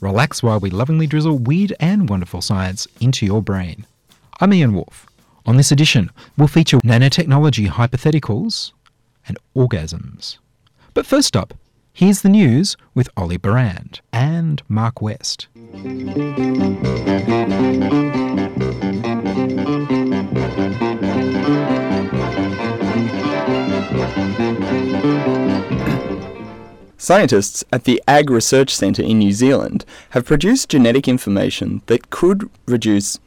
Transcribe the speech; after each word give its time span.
Relax 0.00 0.42
while 0.42 0.58
we 0.58 0.70
lovingly 0.70 1.06
drizzle 1.06 1.38
weird 1.38 1.74
and 1.78 2.08
wonderful 2.08 2.40
science 2.40 2.88
into 3.00 3.26
your 3.26 3.42
brain. 3.42 3.84
I'm 4.40 4.54
Ian 4.54 4.72
Woolf. 4.72 5.06
On 5.44 5.58
this 5.58 5.70
edition, 5.70 6.10
we'll 6.38 6.48
feature 6.48 6.78
nanotechnology 6.78 7.68
hypotheticals 7.68 8.72
and 9.28 9.36
orgasms. 9.54 10.38
But 10.94 11.04
first 11.04 11.36
up, 11.36 11.52
here's 11.92 12.22
the 12.22 12.30
news 12.30 12.78
with 12.94 13.10
Ollie 13.14 13.36
Barand 13.36 14.00
and 14.10 14.62
Mark 14.68 15.02
West. 15.02 15.48
Scientists 27.10 27.64
at 27.72 27.82
the 27.82 28.00
Ag 28.06 28.30
Research 28.30 28.72
Centre 28.72 29.02
in 29.02 29.18
New 29.18 29.32
Zealand 29.32 29.84
have 30.10 30.24
produced 30.24 30.68
genetic 30.68 31.08
information 31.08 31.82
that 31.86 32.08
could 32.08 32.48
reduce. 32.68 33.18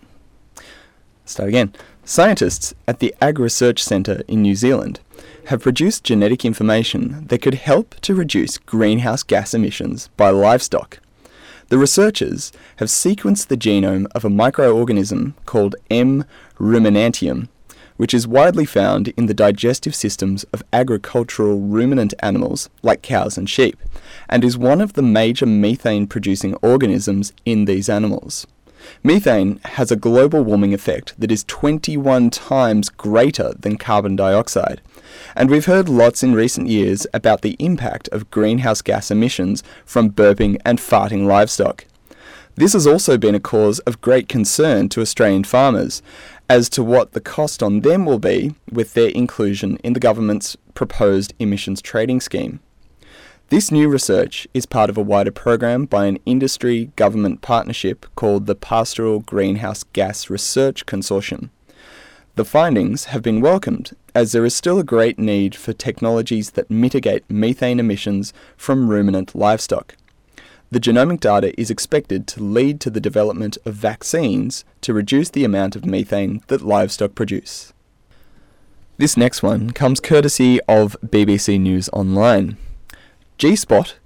Start 1.26 1.50
again. 1.50 1.74
Scientists 2.06 2.74
at 2.88 3.00
the 3.00 3.14
Ag 3.22 3.40
Research 3.40 3.84
Centre 3.84 4.24
in 4.30 4.42
New 4.42 4.56
Zealand 4.56 5.02
have 5.48 5.64
produced 5.64 6.06
genetic 6.06 6.46
information 6.46 7.28
that 7.28 7.42
could 7.42 7.56
help 7.56 7.96
to 7.96 8.16
reduce 8.16 8.58
greenhouse 8.58 9.22
gas 9.22 9.54
emissions 9.54 10.08
by 10.16 10.30
livestock. 10.30 11.00
The 11.68 11.78
researchers 11.78 12.54
have 12.78 12.88
sequenced 12.88 13.48
the 13.48 13.58
genome 13.58 14.08
of 14.16 14.24
a 14.24 14.30
microorganism 14.30 15.34
called 15.46 15.76
M. 15.92 16.24
ruminantium, 16.58 17.50
which 17.98 18.14
is 18.14 18.28
widely 18.28 18.66
found 18.66 19.10
in 19.10 19.28
the 19.28 19.34
digestive 19.34 19.96
systems 19.96 20.44
of 20.46 20.64
agricultural 20.72 21.60
ruminant 21.60 22.14
animals 22.20 22.70
like 22.82 23.02
cows 23.02 23.38
and 23.38 23.50
sheep, 23.50 23.78
and 24.30 24.44
is 24.44 24.58
one 24.58 24.82
of 24.82 24.94
the 24.94 25.02
major 25.02 25.46
methane 25.46 26.08
producing 26.08 26.56
organisms 26.56 27.34
in 27.46 27.66
these 27.66 27.90
animals. 27.90 28.48
Methane 29.04 29.60
has 29.64 29.92
a 29.92 29.96
global 29.96 30.44
warming 30.44 30.74
effect 30.74 31.14
that 31.18 31.32
is 31.32 31.46
21 31.46 32.30
times 32.30 32.90
greater 32.90 33.54
than 33.60 33.78
carbon 33.78 34.16
dioxide, 34.16 34.82
and 35.36 35.50
we've 35.50 35.66
heard 35.66 35.88
lots 35.88 36.24
in 36.24 36.34
recent 36.34 36.68
years 36.68 37.08
about 37.14 37.42
the 37.42 37.56
impact 37.60 38.10
of 38.10 38.30
greenhouse 38.32 38.82
gas 38.82 39.10
emissions 39.10 39.64
from 39.86 40.12
burping 40.12 40.58
and 40.66 40.80
farting 40.80 41.26
livestock. 41.26 41.86
This 42.56 42.74
has 42.74 42.86
also 42.86 43.18
been 43.18 43.34
a 43.34 43.40
cause 43.40 43.80
of 43.80 44.02
great 44.02 44.30
concern 44.30 44.88
to 44.90 45.02
Australian 45.02 45.44
farmers 45.44 46.04
as 46.50 46.70
to 46.70 46.84
what 46.84 47.14
the 47.14 47.22
cost 47.22 47.64
on 47.64 47.82
them 47.82 48.06
will 48.06 48.20
be 48.20 48.56
with 48.72 48.94
their 48.94 49.10
inclusion 49.10 49.78
in 49.78 49.94
the 49.94 50.00
government's 50.00 50.56
proposed 50.74 51.34
emissions 51.40 51.82
trading 51.82 52.20
scheme. 52.20 52.60
This 53.50 53.72
new 53.72 53.88
research 53.88 54.48
is 54.54 54.66
part 54.66 54.90
of 54.90 54.98
a 54.98 55.02
wider 55.02 55.32
program 55.32 55.86
by 55.86 56.06
an 56.06 56.18
industry 56.26 56.92
government 56.96 57.42
partnership 57.42 58.06
called 58.16 58.46
the 58.46 58.56
Pastoral 58.56 59.20
Greenhouse 59.20 59.84
Gas 59.84 60.30
Research 60.30 60.86
Consortium. 60.86 61.50
The 62.36 62.46
findings 62.46 63.06
have 63.06 63.22
been 63.22 63.42
welcomed 63.42 63.96
as 64.16 64.32
there 64.32 64.46
is 64.46 64.56
still 64.56 64.80
a 64.80 64.84
great 64.84 65.20
need 65.20 65.56
for 65.56 65.72
technologies 65.72 66.52
that 66.52 66.72
mitigate 66.72 67.30
methane 67.30 67.80
emissions 67.80 68.34
from 68.58 68.90
ruminant 68.90 69.36
livestock. 69.36 69.96
The 70.74 70.80
genomic 70.80 71.20
data 71.20 71.54
is 71.56 71.70
expected 71.70 72.26
to 72.30 72.42
lead 72.42 72.82
to 72.82 72.90
the 72.90 73.00
development 73.00 73.60
of 73.64 73.76
vaccines 73.76 74.66
to 74.82 74.92
reduce 74.92 75.30
the 75.30 75.46
amount 75.46 75.76
of 75.76 75.86
methane 75.86 76.42
that 76.48 76.64
livestock 76.64 77.14
produce. 77.14 77.74
This 78.98 79.16
next 79.16 79.44
one 79.44 79.70
comes 79.70 80.00
courtesy 80.00 80.60
of 80.62 80.98
BBC 81.06 81.60
News 81.60 81.90
Online. 81.94 82.58
G 83.38 83.56
spot 83.56 84.00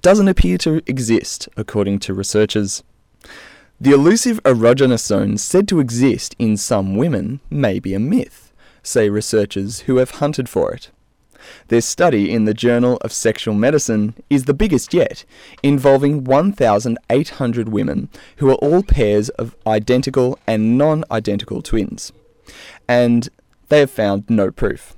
doesn't 0.00 0.28
appear 0.28 0.58
to 0.58 0.80
exist, 0.86 1.48
according 1.56 1.98
to 1.98 2.14
researchers. 2.14 2.84
The 3.80 3.90
elusive 3.90 4.40
erogenous 4.44 5.04
zone 5.04 5.38
said 5.38 5.66
to 5.66 5.80
exist 5.80 6.36
in 6.38 6.56
some 6.56 6.94
women 6.94 7.40
may 7.50 7.80
be 7.80 7.94
a 7.94 7.98
myth, 7.98 8.52
say 8.84 9.10
researchers 9.10 9.80
who 9.80 9.96
have 9.96 10.12
hunted 10.12 10.48
for 10.48 10.72
it. 10.72 10.92
Their 11.68 11.80
study 11.80 12.32
in 12.32 12.44
the 12.44 12.54
Journal 12.54 12.98
of 13.02 13.12
Sexual 13.12 13.54
Medicine 13.54 14.14
is 14.30 14.44
the 14.44 14.54
biggest 14.54 14.92
yet, 14.94 15.24
involving 15.62 16.24
1,800 16.24 17.68
women 17.68 18.08
who 18.36 18.50
are 18.50 18.54
all 18.54 18.82
pairs 18.82 19.28
of 19.30 19.56
identical 19.66 20.38
and 20.46 20.76
non 20.76 21.04
identical 21.10 21.62
twins. 21.62 22.12
And 22.88 23.28
they 23.68 23.80
have 23.80 23.90
found 23.90 24.28
no 24.28 24.50
proof. 24.50 24.94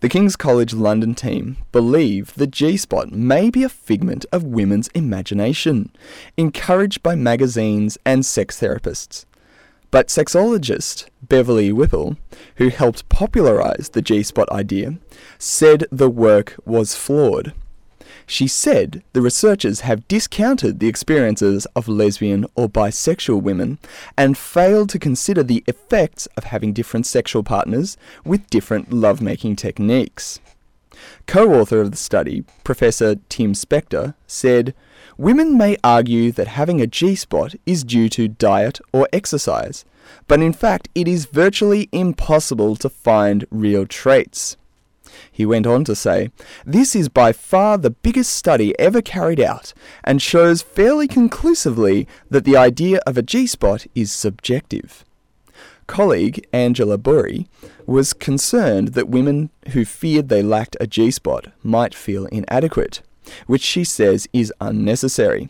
The 0.00 0.08
King's 0.08 0.36
College 0.36 0.72
London 0.72 1.16
team 1.16 1.56
believe 1.72 2.32
the 2.34 2.46
G 2.46 2.76
spot 2.76 3.10
may 3.10 3.50
be 3.50 3.64
a 3.64 3.68
figment 3.68 4.24
of 4.30 4.44
women's 4.44 4.86
imagination, 4.88 5.90
encouraged 6.36 7.02
by 7.02 7.16
magazines 7.16 7.98
and 8.04 8.24
sex 8.24 8.60
therapists. 8.60 9.24
But 9.90 10.08
sexologist 10.08 11.06
Beverly 11.22 11.72
Whipple, 11.72 12.16
who 12.56 12.68
helped 12.68 13.08
popularize 13.08 13.90
the 13.90 14.02
G 14.02 14.22
spot 14.22 14.50
idea, 14.50 14.98
said 15.38 15.86
the 15.90 16.10
work 16.10 16.56
was 16.66 16.94
flawed. 16.94 17.54
She 18.26 18.46
said 18.46 19.02
the 19.14 19.22
researchers 19.22 19.80
have 19.80 20.06
discounted 20.06 20.80
the 20.80 20.88
experiences 20.88 21.66
of 21.74 21.88
lesbian 21.88 22.44
or 22.54 22.68
bisexual 22.68 23.40
women 23.40 23.78
and 24.18 24.36
failed 24.36 24.90
to 24.90 24.98
consider 24.98 25.42
the 25.42 25.64
effects 25.66 26.26
of 26.36 26.44
having 26.44 26.74
different 26.74 27.06
sexual 27.06 27.42
partners 27.42 27.96
with 28.26 28.50
different 28.50 28.92
lovemaking 28.92 29.56
techniques. 29.56 30.40
Co 31.26 31.54
author 31.54 31.80
of 31.80 31.90
the 31.90 31.96
study, 31.96 32.44
Professor 32.64 33.16
Tim 33.30 33.54
Spector, 33.54 34.14
said 34.26 34.74
Women 35.18 35.58
may 35.58 35.76
argue 35.82 36.30
that 36.30 36.46
having 36.46 36.80
a 36.80 36.86
G 36.86 37.16
spot 37.16 37.56
is 37.66 37.82
due 37.82 38.08
to 38.10 38.28
diet 38.28 38.80
or 38.92 39.08
exercise, 39.12 39.84
but 40.28 40.40
in 40.40 40.52
fact, 40.52 40.88
it 40.94 41.08
is 41.08 41.26
virtually 41.26 41.88
impossible 41.90 42.76
to 42.76 42.88
find 42.88 43.44
real 43.50 43.84
traits. 43.84 44.56
He 45.32 45.44
went 45.44 45.66
on 45.66 45.82
to 45.86 45.96
say, 45.96 46.30
This 46.64 46.94
is 46.94 47.08
by 47.08 47.32
far 47.32 47.78
the 47.78 47.90
biggest 47.90 48.32
study 48.32 48.78
ever 48.78 49.02
carried 49.02 49.40
out 49.40 49.74
and 50.04 50.22
shows 50.22 50.62
fairly 50.62 51.08
conclusively 51.08 52.06
that 52.30 52.44
the 52.44 52.56
idea 52.56 53.00
of 53.04 53.18
a 53.18 53.22
G 53.22 53.48
spot 53.48 53.88
is 53.96 54.12
subjective. 54.12 55.04
Colleague 55.88 56.46
Angela 56.52 56.96
Burri 56.96 57.48
was 57.86 58.12
concerned 58.12 58.88
that 58.88 59.08
women 59.08 59.50
who 59.70 59.84
feared 59.84 60.28
they 60.28 60.42
lacked 60.44 60.76
a 60.78 60.86
G 60.86 61.10
spot 61.10 61.48
might 61.64 61.92
feel 61.92 62.26
inadequate, 62.26 63.02
which 63.46 63.62
she 63.62 63.84
says 63.84 64.28
is 64.32 64.52
unnecessary. 64.60 65.48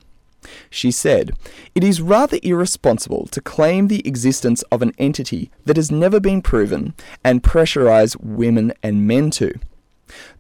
She 0.71 0.91
said, 0.91 1.33
It 1.75 1.85
is 1.85 2.01
rather 2.01 2.39
irresponsible 2.43 3.27
to 3.29 3.41
claim 3.41 3.89
the 3.89 4.07
existence 4.07 4.63
of 4.71 4.83
an 4.83 4.93
entity 4.99 5.51
that 5.65 5.77
has 5.77 5.91
never 5.91 6.21
been 6.21 6.43
proven 6.43 6.95
and 7.25 7.43
pressurize 7.43 8.17
women 8.21 8.73
and 8.83 9.07
men 9.07 9.31
to. 9.33 9.59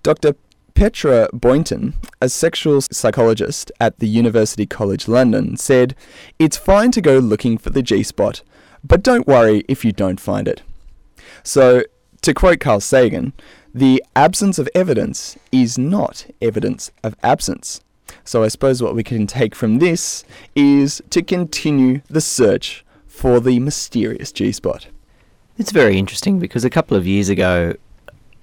Dr. 0.03 0.35
Petra 0.75 1.29
Boynton, 1.33 1.95
a 2.21 2.29
sexual 2.29 2.81
psychologist 2.81 3.73
at 3.81 3.99
the 3.99 4.07
University 4.07 4.65
College 4.65 5.09
London, 5.09 5.57
said, 5.57 5.97
It's 6.39 6.57
fine 6.57 6.93
to 6.93 7.01
go 7.01 7.19
looking 7.19 7.59
for 7.59 7.71
the 7.71 7.83
G 7.83 8.03
spot, 8.05 8.43
but 8.85 9.03
don't 9.03 9.27
worry 9.27 9.65
if 9.69 9.85
you 9.85 9.91
don't 9.91 10.21
find 10.21 10.47
it. 10.47 10.63
So, 11.43 11.83
to 12.23 12.33
quote 12.33 12.61
Carl 12.61 12.81
Sagan, 12.81 13.33
the 13.79 14.03
absence 14.17 14.59
of 14.59 14.69
evidence 14.75 15.37
is 15.53 15.79
not 15.79 16.27
evidence 16.43 16.91
of 17.05 17.15
absence. 17.23 17.81
So 18.25 18.43
I 18.43 18.49
suppose 18.49 18.83
what 18.83 18.95
we 18.95 19.05
can 19.05 19.27
take 19.27 19.55
from 19.55 19.79
this 19.79 20.25
is 20.57 21.01
to 21.11 21.23
continue 21.23 22.01
the 22.09 22.21
search 22.21 22.85
for 23.07 23.39
the 23.41 23.61
mysterious 23.61 24.33
G 24.33 24.51
spot. 24.53 24.89
It's 25.59 25.73
very 25.73 25.99
interesting 25.99 26.39
because 26.39 26.65
a 26.65 26.71
couple 26.71 26.97
of 26.97 27.07
years 27.07 27.29
ago, 27.29 27.75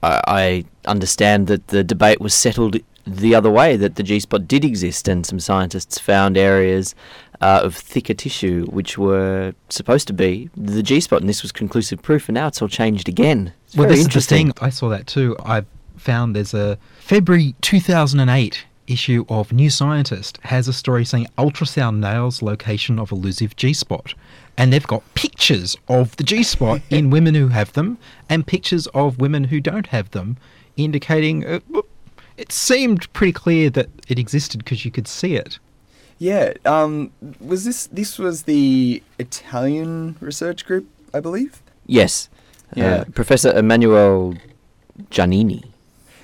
I, 0.03 0.65
understand 0.85 1.47
that 1.47 1.69
the 1.69 1.83
debate 1.83 2.21
was 2.21 2.35
settled 2.35 2.77
the 3.07 3.33
other 3.33 3.49
way 3.49 3.75
that 3.75 3.95
the 3.95 4.03
G 4.03 4.19
spot 4.19 4.47
did 4.47 4.63
exist, 4.63 5.07
and 5.07 5.25
some 5.25 5.39
scientists 5.39 5.97
found 5.97 6.37
areas 6.37 6.93
uh, 7.41 7.61
of 7.63 7.75
thicker 7.75 8.13
tissue 8.13 8.65
which 8.67 8.97
were 8.97 9.53
supposed 9.69 10.07
to 10.07 10.13
be 10.13 10.49
the 10.55 10.83
G 10.83 10.99
spot, 10.99 11.21
and 11.21 11.29
this 11.29 11.41
was 11.41 11.51
conclusive 11.51 12.01
proof. 12.01 12.29
And 12.29 12.35
now 12.35 12.47
it's 12.47 12.61
all 12.61 12.67
changed 12.67 13.09
again. 13.09 13.53
It's 13.75 13.80
well, 13.80 13.89
very 13.89 13.98
this 13.98 14.00
is 14.00 14.06
the 14.06 14.36
interesting. 14.38 14.54
thing. 14.54 14.66
I 14.66 14.69
saw 14.69 14.88
that 14.88 15.06
too. 15.06 15.36
I 15.44 15.66
found 15.98 16.33
there's 16.33 16.54
a 16.54 16.77
February 16.98 17.56
2008 17.60 18.63
issue 18.88 19.25
of 19.27 19.51
New 19.51 19.69
Scientist 19.69 20.39
has 20.44 20.69
a 20.69 20.72
story 20.72 21.04
saying 21.04 21.27
ultrasound 21.38 21.98
nails 21.98 22.42
location 22.42 22.98
of 22.98 23.12
elusive 23.12 23.57
G 23.57 23.74
spot. 23.74 24.13
And 24.57 24.72
they've 24.72 24.88
got 24.88 25.04
pictures 25.13 25.75
of 25.89 26.16
the 26.16 26.24
G 26.24 26.42
spot 26.42 26.80
in 26.89 27.10
women 27.10 27.36
who 27.36 27.50
have 27.50 27.74
them 27.74 27.98
and 28.30 28.48
pictures 28.48 28.88
of 28.94 29.19
women 29.19 29.44
who 29.44 29.60
don't 29.60 29.88
have 29.88 30.12
them, 30.12 30.38
indicating 30.78 31.45
uh, 31.45 31.60
it 32.38 32.54
seemed 32.54 33.12
pretty 33.12 33.33
clear 33.33 33.69
that 33.71 33.89
it 34.07 34.18
existed 34.18 34.60
because 34.60 34.86
you 34.86 34.92
could 34.92 35.10
see 35.10 35.36
it. 35.36 35.60
Yeah. 36.18 36.54
Um, 36.63 37.12
was 37.42 37.66
this 37.66 37.88
this 37.88 38.18
was 38.18 38.44
the 38.44 39.04
Italian 39.19 40.16
research 40.21 40.66
group, 40.66 40.88
I 41.13 41.19
believe? 41.19 41.62
Yes. 41.86 42.30
Yeah. 42.73 42.95
Uh, 42.95 43.03
Professor 43.13 43.56
Emmanuel 43.57 44.35
Jannini. 45.12 45.63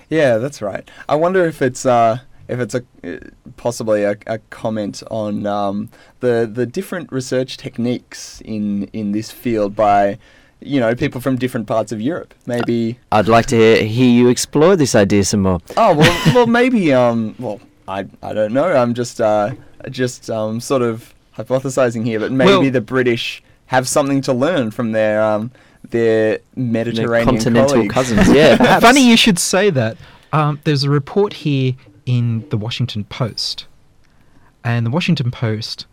Yeah, 0.09 0.38
that's 0.38 0.61
right. 0.61 0.89
I 1.07 1.15
wonder 1.15 1.45
if 1.45 1.61
it's 1.61 1.85
uh, 1.85 2.19
if 2.47 2.59
it's 2.59 2.75
a 2.75 2.83
uh, 3.03 3.17
possibly 3.57 4.03
a, 4.03 4.17
a 4.27 4.39
comment 4.49 5.03
on 5.09 5.45
um, 5.45 5.89
the 6.19 6.49
the 6.51 6.65
different 6.65 7.11
research 7.11 7.57
techniques 7.57 8.41
in 8.41 8.85
in 8.93 9.11
this 9.13 9.31
field 9.31 9.75
by 9.75 10.17
you 10.59 10.79
know 10.79 10.93
people 10.95 11.21
from 11.21 11.38
different 11.38 11.67
parts 11.67 11.91
of 11.91 12.01
Europe. 12.01 12.33
Maybe 12.45 12.99
I'd 13.11 13.27
like 13.27 13.45
to 13.47 13.55
hear, 13.55 13.83
hear 13.83 14.09
you 14.09 14.27
explore 14.27 14.75
this 14.75 14.95
idea 14.95 15.23
some 15.23 15.41
more. 15.41 15.59
oh 15.77 15.95
well 15.95 16.21
well 16.35 16.47
maybe 16.47 16.94
um 16.94 17.35
well 17.39 17.61
I 17.87 18.05
I 18.21 18.33
don't 18.33 18.53
know. 18.53 18.65
I'm 18.73 18.94
just 18.94 19.21
uh 19.21 19.51
just 19.89 20.29
um 20.29 20.59
sort 20.59 20.81
of 20.81 21.13
hypothesizing 21.37 22.05
here, 22.05 22.19
but 22.19 22.31
maybe 22.31 22.51
Well- 22.51 22.71
the 22.71 22.81
British 22.81 23.41
have 23.67 23.87
something 23.87 24.19
to 24.21 24.33
learn 24.33 24.71
from 24.71 24.91
their 24.91 25.21
um 25.23 25.51
their 25.91 26.38
Their 26.38 26.39
Mediterranean 26.55 27.25
continental 27.25 27.69
colleagues. 27.69 27.93
cousins, 27.93 28.29
yeah. 28.33 28.79
Funny 28.79 29.07
you 29.07 29.17
should 29.17 29.39
say 29.39 29.69
that. 29.69 29.97
Um, 30.33 30.59
there's 30.63 30.83
a 30.83 30.89
report 30.89 31.33
here 31.33 31.73
in 32.05 32.47
the 32.49 32.57
Washington 32.57 33.03
Post, 33.05 33.65
and 34.63 34.85
the 34.85 34.89
Washington 34.89 35.29
Post 35.31 35.85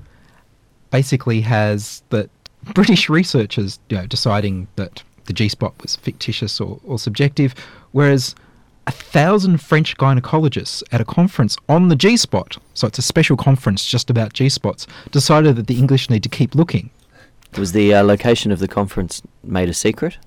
basically 0.90 1.40
has 1.42 2.02
that 2.10 2.30
British 2.74 3.08
researchers, 3.08 3.78
you 3.88 3.96
know, 3.96 4.06
deciding 4.06 4.68
that 4.76 5.02
the 5.26 5.32
G 5.32 5.48
spot 5.48 5.74
was 5.82 5.96
fictitious 5.96 6.60
or, 6.60 6.80
or 6.84 6.98
subjective, 6.98 7.54
whereas 7.92 8.34
a 8.86 8.90
thousand 8.90 9.60
French 9.60 9.96
gynecologists 9.98 10.82
at 10.92 11.00
a 11.00 11.04
conference 11.04 11.56
on 11.68 11.88
the 11.88 11.96
G 11.96 12.16
spot, 12.16 12.56
so 12.74 12.86
it's 12.86 12.98
a 12.98 13.02
special 13.02 13.36
conference 13.36 13.84
just 13.84 14.08
about 14.08 14.32
G 14.32 14.48
spots, 14.48 14.86
decided 15.10 15.56
that 15.56 15.66
the 15.66 15.76
English 15.78 16.08
need 16.08 16.22
to 16.22 16.28
keep 16.30 16.54
looking. 16.54 16.90
Was 17.56 17.72
the 17.72 17.94
uh, 17.94 18.02
location 18.02 18.52
of 18.52 18.58
the 18.58 18.68
conference 18.68 19.22
made 19.42 19.68
a 19.68 19.74
secret? 19.74 20.18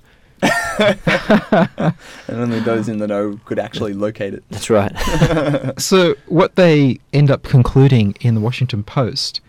and 0.80 1.96
only 2.30 2.60
those 2.62 2.90
in 2.90 2.98
the 2.98 3.08
know 3.08 3.40
could 3.46 3.60
actually 3.60 3.94
locate 3.94 4.34
it. 4.34 4.44
That's 4.50 4.70
right. 4.70 4.92
So 5.80 6.16
what 6.28 6.56
they 6.56 7.00
end 7.14 7.32
up 7.32 7.44
concluding 7.44 8.16
in 8.22 8.36
the 8.36 8.42
Washington 8.42 8.84
Post 8.84 9.42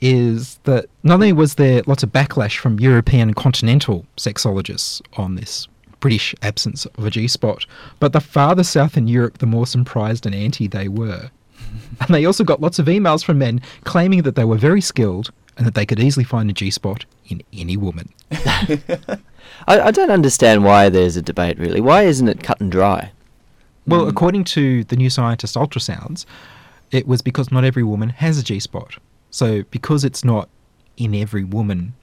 is 0.00 0.58
that 0.64 0.86
not 1.02 1.14
only 1.14 1.32
was 1.32 1.54
there 1.54 1.82
lots 1.86 2.02
of 2.02 2.10
backlash 2.10 2.58
from 2.58 2.80
European 2.80 3.28
and 3.28 3.36
continental 3.36 4.04
sexologists 4.16 5.00
on 5.16 5.36
this 5.36 5.68
British 6.00 6.34
absence 6.42 6.84
of 6.86 7.04
a 7.04 7.10
G 7.10 7.28
spot, 7.28 7.66
but 8.00 8.12
the 8.12 8.20
farther 8.20 8.64
south 8.64 8.96
in 8.96 9.08
Europe, 9.08 9.38
the 9.38 9.46
more 9.46 9.66
surprised 9.66 10.26
and 10.26 10.34
anti 10.34 10.66
they 10.66 10.88
were. 10.88 11.30
And 12.00 12.14
they 12.14 12.24
also 12.24 12.44
got 12.44 12.60
lots 12.60 12.78
of 12.78 12.86
emails 12.86 13.24
from 13.24 13.38
men 13.38 13.60
claiming 13.84 14.22
that 14.22 14.34
they 14.34 14.44
were 14.44 14.56
very 14.56 14.80
skilled 14.80 15.30
and 15.56 15.66
that 15.66 15.74
they 15.74 15.86
could 15.86 16.00
easily 16.00 16.24
find 16.24 16.50
a 16.50 16.52
G 16.52 16.70
spot 16.70 17.04
in 17.26 17.42
any 17.52 17.76
woman. 17.76 18.08
I, 18.30 19.18
I 19.68 19.90
don't 19.90 20.10
understand 20.10 20.64
why 20.64 20.88
there's 20.88 21.16
a 21.16 21.22
debate, 21.22 21.58
really. 21.58 21.80
Why 21.80 22.02
isn't 22.02 22.28
it 22.28 22.42
cut 22.42 22.60
and 22.60 22.72
dry? 22.72 23.12
Well, 23.86 24.08
according 24.08 24.44
to 24.44 24.84
the 24.84 24.96
New 24.96 25.10
Scientist 25.10 25.56
ultrasounds, 25.56 26.24
it 26.90 27.06
was 27.06 27.20
because 27.20 27.50
not 27.50 27.64
every 27.64 27.82
woman 27.82 28.10
has 28.10 28.38
a 28.38 28.42
G 28.42 28.60
spot. 28.60 28.96
So, 29.30 29.62
because 29.70 30.04
it's 30.04 30.24
not 30.24 30.48
in 30.96 31.14
every 31.14 31.42
woman, 31.42 31.94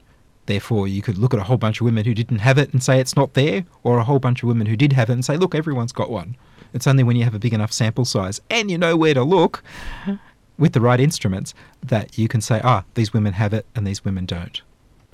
therefore, 0.45 0.87
you 0.87 1.01
could 1.01 1.17
look 1.17 1.33
at 1.33 1.39
a 1.39 1.43
whole 1.43 1.57
bunch 1.57 1.79
of 1.79 1.85
women 1.85 2.05
who 2.05 2.13
didn't 2.13 2.39
have 2.39 2.57
it 2.57 2.73
and 2.73 2.83
say 2.83 2.99
it's 2.99 3.15
not 3.15 3.33
there, 3.33 3.65
or 3.83 3.97
a 3.97 4.03
whole 4.03 4.19
bunch 4.19 4.43
of 4.43 4.49
women 4.49 4.67
who 4.67 4.75
did 4.75 4.93
have 4.93 5.09
it 5.09 5.13
and 5.13 5.23
say, 5.23 5.37
look, 5.37 5.55
everyone's 5.55 5.91
got 5.91 6.09
one. 6.09 6.35
It's 6.73 6.87
only 6.87 7.03
when 7.03 7.15
you 7.15 7.23
have 7.23 7.35
a 7.35 7.39
big 7.39 7.53
enough 7.53 7.71
sample 7.71 8.05
size 8.05 8.39
and 8.49 8.69
you 8.69 8.77
know 8.77 8.95
where 8.95 9.13
to 9.13 9.23
look 9.23 9.63
with 10.57 10.73
the 10.73 10.81
right 10.81 10.99
instruments 10.99 11.53
that 11.81 12.17
you 12.17 12.27
can 12.27 12.41
say, 12.41 12.61
ah, 12.63 12.83
these 12.93 13.13
women 13.13 13.33
have 13.33 13.53
it 13.53 13.65
and 13.75 13.87
these 13.87 14.03
women 14.05 14.25
don't. 14.25 14.61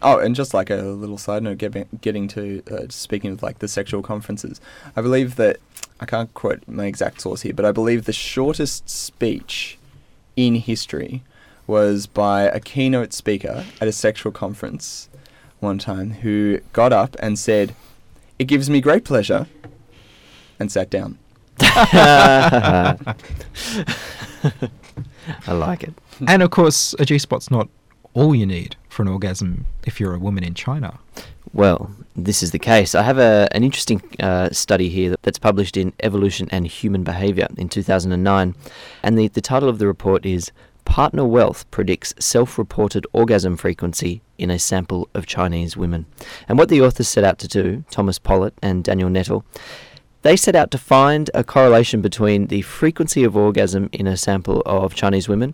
Oh, 0.02 0.20
and 0.20 0.36
just 0.36 0.54
like 0.54 0.70
a 0.70 0.76
little 0.76 1.18
side 1.18 1.44
note, 1.44 1.58
getting 1.58 1.88
getting 2.02 2.28
to 2.30 2.62
uh, 2.70 2.86
speaking 2.90 3.32
of 3.32 3.42
like 3.42 3.60
the 3.60 3.68
sexual 3.68 4.02
conferences, 4.02 4.60
I 4.96 5.02
believe 5.02 5.36
that 5.38 5.58
I 6.00 6.06
can't 6.06 6.34
quote 6.34 6.62
my 6.68 6.86
exact 6.86 7.22
source 7.22 7.42
here, 7.42 7.54
but 7.54 7.66
I 7.66 7.72
believe 7.72 8.04
the 8.04 8.14
shortest 8.14 8.90
speech 8.90 9.78
in 10.36 10.56
history 10.56 11.24
was 11.66 12.08
by 12.08 12.44
a 12.44 12.60
keynote 12.60 13.14
speaker 13.14 13.66
at 13.80 13.88
a 13.88 13.92
sexual 13.92 14.32
conference 14.32 15.10
one 15.60 15.80
time 15.80 16.12
who 16.12 16.60
got 16.74 16.92
up 16.92 17.16
and 17.20 17.40
said, 17.40 17.74
"It 18.38 18.46
gives 18.46 18.70
me 18.70 18.82
great 18.82 19.06
pleasure," 19.06 19.48
and 20.60 20.72
sat 20.72 20.90
down. 20.90 21.18
I 25.48 25.54
like 25.54 25.84
it. 25.84 25.94
and 26.28 26.42
of 26.44 26.52
course, 26.52 26.94
a 27.00 27.06
G 27.06 27.18
spot's 27.18 27.50
not 27.52 27.68
all 28.14 28.36
you 28.36 28.46
need 28.46 28.76
for 28.90 29.02
an 29.02 29.08
orgasm 29.10 29.66
if 29.86 30.00
you're 30.00 30.14
a 30.14 30.20
woman 30.20 30.44
in 30.44 30.54
China. 30.54 31.00
Well, 31.54 31.92
this 32.16 32.44
is 32.44 32.52
the 32.52 32.60
case. 32.60 32.96
I 32.96 33.04
have 33.04 33.18
a, 33.18 33.48
an 33.52 33.64
interesting 33.64 34.02
uh, 34.20 34.50
study 34.52 34.90
here 34.90 35.12
that- 35.12 35.22
that's 35.24 35.40
published 35.40 35.78
in 35.78 35.94
Evolution 36.02 36.48
and 36.52 36.68
Human 36.68 37.04
Behavior 37.04 37.48
in 37.58 37.70
2009. 37.70 38.56
And 39.04 39.18
the, 39.18 39.28
the 39.30 39.42
title 39.42 39.70
of 39.70 39.80
the 39.80 39.88
report 39.88 40.26
is 40.26 40.52
Partner 40.86 41.26
Wealth 41.26 41.70
Predicts 41.72 42.14
Self 42.20 42.58
Reported 42.58 43.08
Orgasm 43.14 43.58
Frequency 43.58 44.22
in 44.38 44.52
a 44.52 44.60
Sample 44.60 45.10
of 45.14 45.26
Chinese 45.26 45.76
Women. 45.78 46.06
And 46.48 46.58
what 46.58 46.70
the 46.70 46.82
authors 46.82 47.08
set 47.08 47.24
out 47.24 47.40
to 47.40 47.48
do, 47.48 47.84
Thomas 47.90 48.20
Pollet 48.20 48.54
and 48.62 48.84
Daniel 48.84 49.10
Nettle, 49.10 49.46
they 50.26 50.36
set 50.36 50.56
out 50.56 50.72
to 50.72 50.78
find 50.80 51.30
a 51.36 51.44
correlation 51.44 52.02
between 52.02 52.48
the 52.48 52.64
frequency 52.64 53.24
of 53.24 53.38
orgasm 53.38 53.88
in 53.92 54.08
a 54.08 54.18
sample 54.18 54.64
of 54.66 54.96
Chinese 54.96 55.30
women 55.30 55.54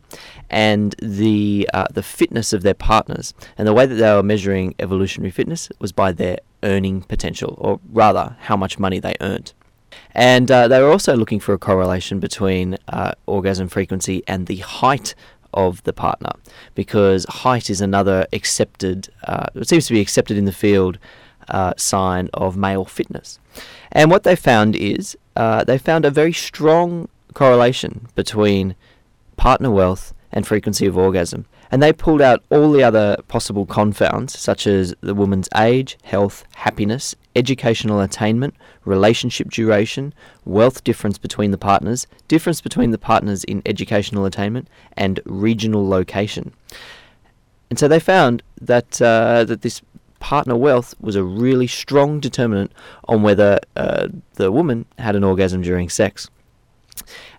and 0.50 0.96
the 1.02 1.70
uh, 1.74 1.88
the 1.92 2.02
fitness 2.02 2.54
of 2.54 2.64
their 2.64 2.74
partners. 2.74 3.34
And 3.58 3.68
the 3.68 3.74
way 3.74 3.86
that 3.86 3.96
they 3.96 4.14
were 4.14 4.24
measuring 4.24 4.74
evolutionary 4.80 5.32
fitness 5.32 5.68
was 5.80 5.92
by 5.92 6.14
their 6.14 6.38
earning 6.64 7.02
potential, 7.02 7.58
or 7.58 7.82
rather, 7.92 8.38
how 8.48 8.56
much 8.56 8.80
money 8.80 9.00
they 9.00 9.16
earned. 9.20 9.52
And 10.16 10.50
uh, 10.50 10.70
they 10.70 10.82
were 10.82 10.90
also 10.90 11.18
looking 11.18 11.42
for 11.42 11.54
a 11.54 11.58
correlation 11.58 12.22
between 12.22 12.78
uh, 12.88 13.12
orgasm 13.26 13.68
frequency 13.68 14.24
and 14.26 14.48
the 14.48 14.58
height 14.58 15.16
of 15.54 15.84
the 15.84 15.92
partner, 15.92 16.32
because 16.76 17.26
height 17.26 17.70
is 17.70 17.82
another 17.82 18.26
accepted, 18.32 19.10
uh, 19.26 19.48
it 19.54 19.68
seems 19.68 19.88
to 19.88 19.94
be 19.94 20.00
accepted 20.00 20.38
in 20.38 20.46
the 20.46 20.54
field 20.54 20.98
uh, 21.52 21.74
sign 21.78 22.30
of 22.34 22.58
male 22.58 22.86
fitness. 22.86 23.40
And 23.92 24.10
what 24.10 24.24
they 24.24 24.36
found 24.36 24.76
is 24.76 25.18
uh, 25.36 25.64
they 25.64 25.78
found 25.78 26.06
a 26.06 26.12
very 26.12 26.34
strong 26.34 27.08
correlation 27.34 28.08
between 28.16 28.76
partner 29.38 29.72
wealth 29.72 30.14
and 30.32 30.48
frequency 30.48 30.86
of 30.86 30.98
orgasm. 30.98 31.46
And 31.72 31.82
they 31.82 31.94
pulled 31.94 32.22
out 32.22 32.44
all 32.50 32.72
the 32.72 32.84
other 32.84 33.18
possible 33.30 33.66
confounds, 33.66 34.38
such 34.38 34.68
as 34.68 34.94
the 35.00 35.16
woman's 35.16 35.48
age, 35.56 35.98
health, 36.04 36.44
happiness, 36.56 37.16
educational 37.34 38.02
attainment, 38.02 38.56
relationship 38.84 39.50
duration, 39.50 40.14
wealth 40.44 40.84
difference 40.84 41.18
between 41.18 41.52
the 41.52 41.58
partners, 41.58 42.08
difference 42.28 42.60
between 42.60 42.92
the 42.92 42.98
partners 42.98 43.46
in 43.46 43.62
educational 43.66 44.26
attainment, 44.26 44.68
and 44.98 45.22
regional 45.26 45.88
location. 45.88 46.54
And 47.70 47.80
so 47.80 47.88
they 47.88 48.02
found 48.02 48.44
that 48.60 49.02
uh, 49.02 49.46
that 49.46 49.62
this 49.62 49.82
partner 50.22 50.56
wealth 50.56 50.96
was 51.02 51.18
a 51.18 51.24
really 51.24 51.68
strong 51.68 52.22
determinant 52.22 52.72
on 53.10 53.24
whether 53.24 53.60
uh, 53.76 54.08
the 54.36 54.52
woman 54.52 54.86
had 54.98 55.16
an 55.18 55.24
orgasm 55.26 55.62
during 55.62 55.90
sex. 55.90 56.30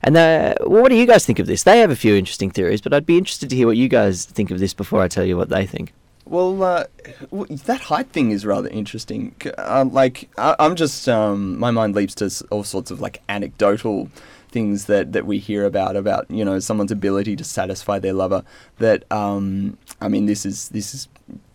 And 0.02 0.16
uh, 0.16 0.54
well, 0.60 0.82
what 0.82 0.90
do 0.90 0.96
you 0.96 1.06
guys 1.06 1.24
think 1.24 1.38
of 1.38 1.46
this? 1.46 1.62
They 1.62 1.78
have 1.78 1.90
a 1.90 1.96
few 1.96 2.14
interesting 2.14 2.50
theories, 2.50 2.82
but 2.82 2.92
I'd 2.92 3.06
be 3.06 3.16
interested 3.16 3.48
to 3.48 3.56
hear 3.56 3.66
what 3.66 3.76
you 3.76 3.88
guys 3.88 4.26
think 4.26 4.50
of 4.50 4.58
this 4.58 4.74
before 4.74 5.00
I 5.00 5.08
tell 5.08 5.24
you 5.24 5.36
what 5.36 5.48
they 5.48 5.64
think. 5.64 5.94
Well, 6.26 6.62
uh, 6.62 6.84
that 7.30 7.82
height 7.82 8.10
thing 8.10 8.30
is 8.30 8.44
rather 8.44 8.68
interesting. 8.68 9.34
Uh, 9.58 9.84
like, 9.90 10.28
I- 10.36 10.56
I'm 10.58 10.76
just, 10.76 11.08
um, 11.08 11.58
my 11.58 11.70
mind 11.70 11.94
leaps 11.94 12.14
to 12.16 12.30
all 12.50 12.64
sorts 12.64 12.90
of 12.90 13.00
like 13.00 13.22
anecdotal 13.28 14.08
things 14.50 14.84
that, 14.84 15.12
that 15.12 15.24
we 15.26 15.38
hear 15.38 15.64
about 15.64 15.96
about 15.96 16.30
you 16.30 16.44
know 16.44 16.58
someone's 16.58 16.92
ability 16.92 17.34
to 17.36 17.44
satisfy 17.44 17.98
their 17.98 18.12
lover. 18.12 18.44
That 18.78 19.10
um, 19.10 19.78
I 20.00 20.08
mean, 20.08 20.26
this 20.26 20.44
is 20.46 20.68
this 20.68 20.94
is 20.94 21.08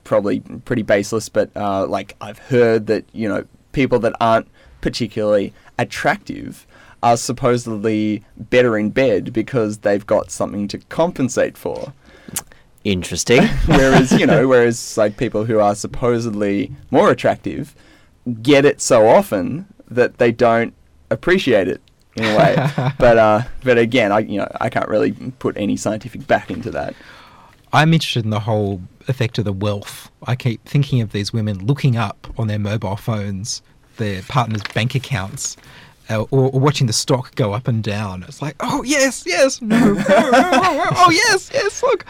probably 0.07 0.39
pretty 0.39 0.83
baseless, 0.83 1.27
but 1.27 1.51
uh, 1.55 1.85
like 1.85 2.15
I've 2.21 2.39
heard 2.39 2.87
that 2.87 3.05
you 3.11 3.27
know 3.27 3.45
people 3.73 3.99
that 3.99 4.13
aren't 4.21 4.47
particularly 4.81 5.53
attractive 5.77 6.65
are 7.03 7.17
supposedly 7.17 8.23
better 8.37 8.77
in 8.77 8.89
bed 8.89 9.33
because 9.33 9.79
they've 9.79 10.05
got 10.05 10.31
something 10.31 10.67
to 10.69 10.77
compensate 10.77 11.57
for. 11.57 11.93
Interesting. 12.85 13.43
whereas 13.65 14.13
you 14.13 14.25
know, 14.25 14.47
whereas 14.47 14.97
like 14.97 15.17
people 15.17 15.43
who 15.43 15.59
are 15.59 15.75
supposedly 15.75 16.71
more 16.89 17.11
attractive 17.11 17.75
get 18.41 18.65
it 18.65 18.81
so 18.81 19.07
often 19.07 19.65
that 19.89 20.17
they 20.17 20.31
don't 20.31 20.73
appreciate 21.09 21.67
it 21.67 21.81
in 22.15 22.23
a 22.23 22.37
way. 22.37 22.55
but 22.97 23.17
uh, 23.17 23.41
but 23.61 23.77
again, 23.77 24.13
I 24.13 24.19
you 24.19 24.37
know 24.39 24.47
I 24.61 24.69
can't 24.69 24.87
really 24.87 25.11
put 25.11 25.57
any 25.57 25.75
scientific 25.75 26.25
back 26.27 26.49
into 26.49 26.71
that. 26.71 26.95
I'm 27.77 27.93
interested 27.93 28.23
in 28.25 28.31
the 28.31 28.39
whole 28.39 28.81
effect 29.07 29.37
of 29.37 29.45
the 29.45 29.53
wealth. 29.53 30.09
I 30.25 30.35
keep 30.35 30.63
thinking 30.65 31.01
of 31.01 31.11
these 31.11 31.31
women 31.31 31.65
looking 31.65 31.95
up 31.95 32.27
on 32.37 32.47
their 32.47 32.59
mobile 32.59 32.95
phones 32.97 33.61
their 33.97 34.21
partner's 34.23 34.61
bank 34.73 34.93
accounts. 34.95 35.57
Uh, 36.09 36.21
or, 36.31 36.49
or 36.53 36.59
watching 36.61 36.87
the 36.87 36.93
stock 36.93 37.35
go 37.35 37.51
up 37.51 37.67
and 37.67 37.83
down. 37.83 38.23
It's 38.23 38.41
like, 38.41 38.55
oh 38.61 38.81
yes, 38.83 39.23
yes, 39.25 39.61
no, 39.61 39.77
no, 39.77 39.93
no, 39.93 40.03
oh 40.05 41.09
yes, 41.11 41.51
yes, 41.53 41.83
look, 41.83 42.05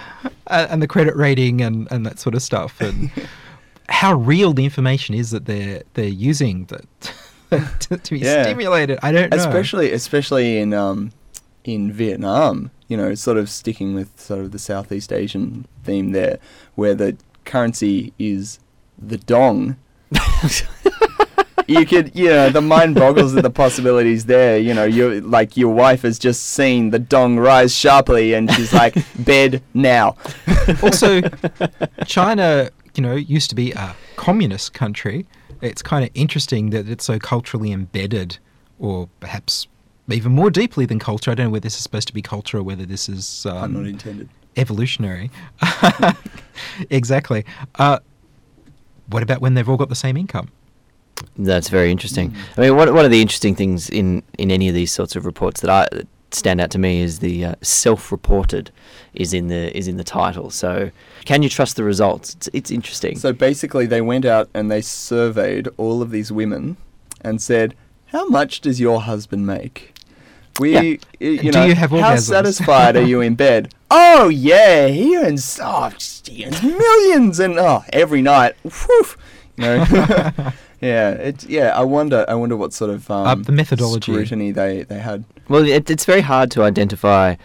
uh, 0.47 0.67
and 0.69 0.83
the 0.83 0.87
credit 0.87 1.15
rating 1.15 1.61
and, 1.61 1.87
and 1.91 2.05
that 2.05 2.19
sort 2.19 2.35
of 2.35 2.43
stuff, 2.43 2.79
and 2.79 3.09
how 3.89 4.13
real 4.13 4.53
the 4.53 4.63
information 4.65 5.15
is 5.15 5.31
that 5.31 5.45
they're 5.45 5.81
they're 5.95 6.05
using 6.05 6.65
that 6.65 6.85
to, 7.79 7.97
to 7.97 8.11
be 8.13 8.19
Yeah. 8.19 8.43
stimulated. 8.43 8.99
I 9.01 9.11
don't 9.11 9.31
know. 9.31 9.37
especially 9.37 9.91
especially 9.91 10.59
in 10.59 10.75
um 10.75 11.11
in 11.63 11.91
Vietnam, 11.91 12.69
you 12.87 12.97
know, 12.97 13.13
sort 13.15 13.37
of 13.37 13.49
sticking 13.49 13.93
with 13.93 14.19
sort 14.19 14.41
of 14.41 14.51
the 14.51 14.59
Southeast 14.59 15.11
Asian 15.11 15.65
theme 15.83 16.11
there, 16.11 16.39
where 16.75 16.95
the 16.95 17.17
currency 17.45 18.13
is 18.17 18.59
the 18.97 19.17
dong. 19.17 19.77
you 21.67 21.85
could, 21.85 22.15
you 22.15 22.29
know, 22.29 22.49
the 22.49 22.61
mind 22.61 22.95
boggles 22.95 23.35
at 23.35 23.43
the 23.43 23.49
possibilities 23.49 24.25
there. 24.25 24.57
You 24.57 24.73
know, 24.73 24.85
you 24.85 25.21
like 25.21 25.57
your 25.57 25.73
wife 25.73 26.01
has 26.03 26.17
just 26.17 26.45
seen 26.45 26.91
the 26.91 26.99
dong 26.99 27.37
rise 27.37 27.73
sharply, 27.73 28.33
and 28.33 28.51
she's 28.53 28.73
like, 28.73 28.95
"Bed 29.19 29.61
now." 29.73 30.15
also, 30.81 31.21
China, 32.05 32.69
you 32.95 33.03
know, 33.03 33.15
used 33.15 33.49
to 33.49 33.55
be 33.55 33.73
a 33.73 33.95
communist 34.15 34.73
country. 34.73 35.25
It's 35.61 35.81
kind 35.81 36.05
of 36.05 36.11
interesting 36.13 36.69
that 36.69 36.87
it's 36.87 37.05
so 37.05 37.19
culturally 37.19 37.71
embedded, 37.71 38.37
or 38.79 39.09
perhaps 39.19 39.67
even 40.09 40.31
more 40.31 40.49
deeply 40.49 40.85
than 40.85 40.99
culture. 40.99 41.31
I 41.31 41.35
don't 41.35 41.47
know 41.47 41.51
whether 41.51 41.63
this 41.63 41.75
is 41.75 41.83
supposed 41.83 42.07
to 42.07 42.13
be 42.13 42.21
culture 42.21 42.57
or 42.57 42.63
whether 42.63 42.85
this 42.85 43.09
is 43.09 43.41
Pun 43.43 43.57
um, 43.57 43.73
not 43.73 43.87
intended. 43.87 44.29
evolutionary. 44.55 45.29
exactly. 46.89 47.45
Uh, 47.75 47.99
what 49.09 49.23
about 49.23 49.41
when 49.41 49.53
they've 49.53 49.67
all 49.67 49.77
got 49.77 49.89
the 49.89 49.95
same 49.95 50.17
income? 50.17 50.49
That's 51.37 51.69
very 51.69 51.91
interesting. 51.91 52.35
I 52.57 52.61
mean, 52.61 52.75
one, 52.75 52.93
one 52.93 53.05
of 53.05 53.11
the 53.11 53.21
interesting 53.21 53.55
things 53.55 53.89
in, 53.89 54.23
in 54.37 54.51
any 54.51 54.69
of 54.69 54.75
these 54.75 54.91
sorts 54.91 55.15
of 55.15 55.25
reports 55.25 55.61
that 55.61 55.69
I 55.69 55.87
that 55.95 56.07
stand 56.31 56.59
out 56.59 56.69
to 56.71 56.77
me 56.77 57.01
is 57.01 57.19
the 57.19 57.45
uh, 57.45 57.55
self-reported 57.61 58.69
is 59.13 59.33
in 59.33 59.47
the 59.47 59.75
is 59.75 59.87
in 59.87 59.97
the 59.97 60.03
title. 60.03 60.51
So, 60.51 60.91
can 61.25 61.41
you 61.41 61.49
trust 61.49 61.75
the 61.75 61.83
results? 61.83 62.35
It's, 62.35 62.49
it's 62.53 62.71
interesting. 62.71 63.17
So 63.17 63.33
basically, 63.33 63.85
they 63.85 64.01
went 64.01 64.25
out 64.25 64.49
and 64.53 64.69
they 64.69 64.81
surveyed 64.81 65.69
all 65.77 66.01
of 66.01 66.11
these 66.11 66.31
women 66.31 66.77
and 67.21 67.41
said, 67.41 67.75
"How 68.07 68.27
much 68.27 68.61
does 68.61 68.79
your 68.79 69.01
husband 69.01 69.47
make?" 69.47 69.93
We, 70.59 70.71
Yeah. 70.73 70.81
y- 70.81 70.99
you 71.19 71.37
Do 71.51 71.51
know, 71.51 71.65
you 71.65 71.75
have 71.75 71.91
how 71.91 71.97
orgasms? 72.15 72.29
satisfied 72.29 72.95
are 72.97 73.03
you 73.03 73.21
in 73.21 73.35
bed? 73.45 73.73
Oh 73.91 74.27
yeah, 74.29 74.87
he 74.87 75.15
earns, 75.17 75.59
oh, 75.63 75.91
he 76.25 76.45
earns 76.45 76.61
millions, 76.63 77.39
and 77.39 77.57
oh, 77.59 77.83
every 77.93 78.21
night, 78.21 78.55
whew, 78.63 79.05
you 79.57 79.63
know. 79.63 79.85
yeah, 80.81 81.11
it's 81.11 81.45
yeah. 81.45 81.69
I 81.77 81.83
wonder, 81.83 82.25
I 82.27 82.35
wonder 82.35 82.55
what 82.57 82.73
sort 82.73 82.89
of 82.91 83.09
um, 83.09 83.27
Uh, 83.27 83.35
the 83.35 83.51
methodology. 83.51 84.11
scrutiny 84.11 84.51
they 84.51 84.83
they 84.83 84.99
had. 84.99 85.23
Well, 85.47 85.65
it, 85.65 85.89
it's 85.89 86.05
very 86.05 86.21
hard 86.21 86.51
to 86.51 86.63
identify, 86.63 87.35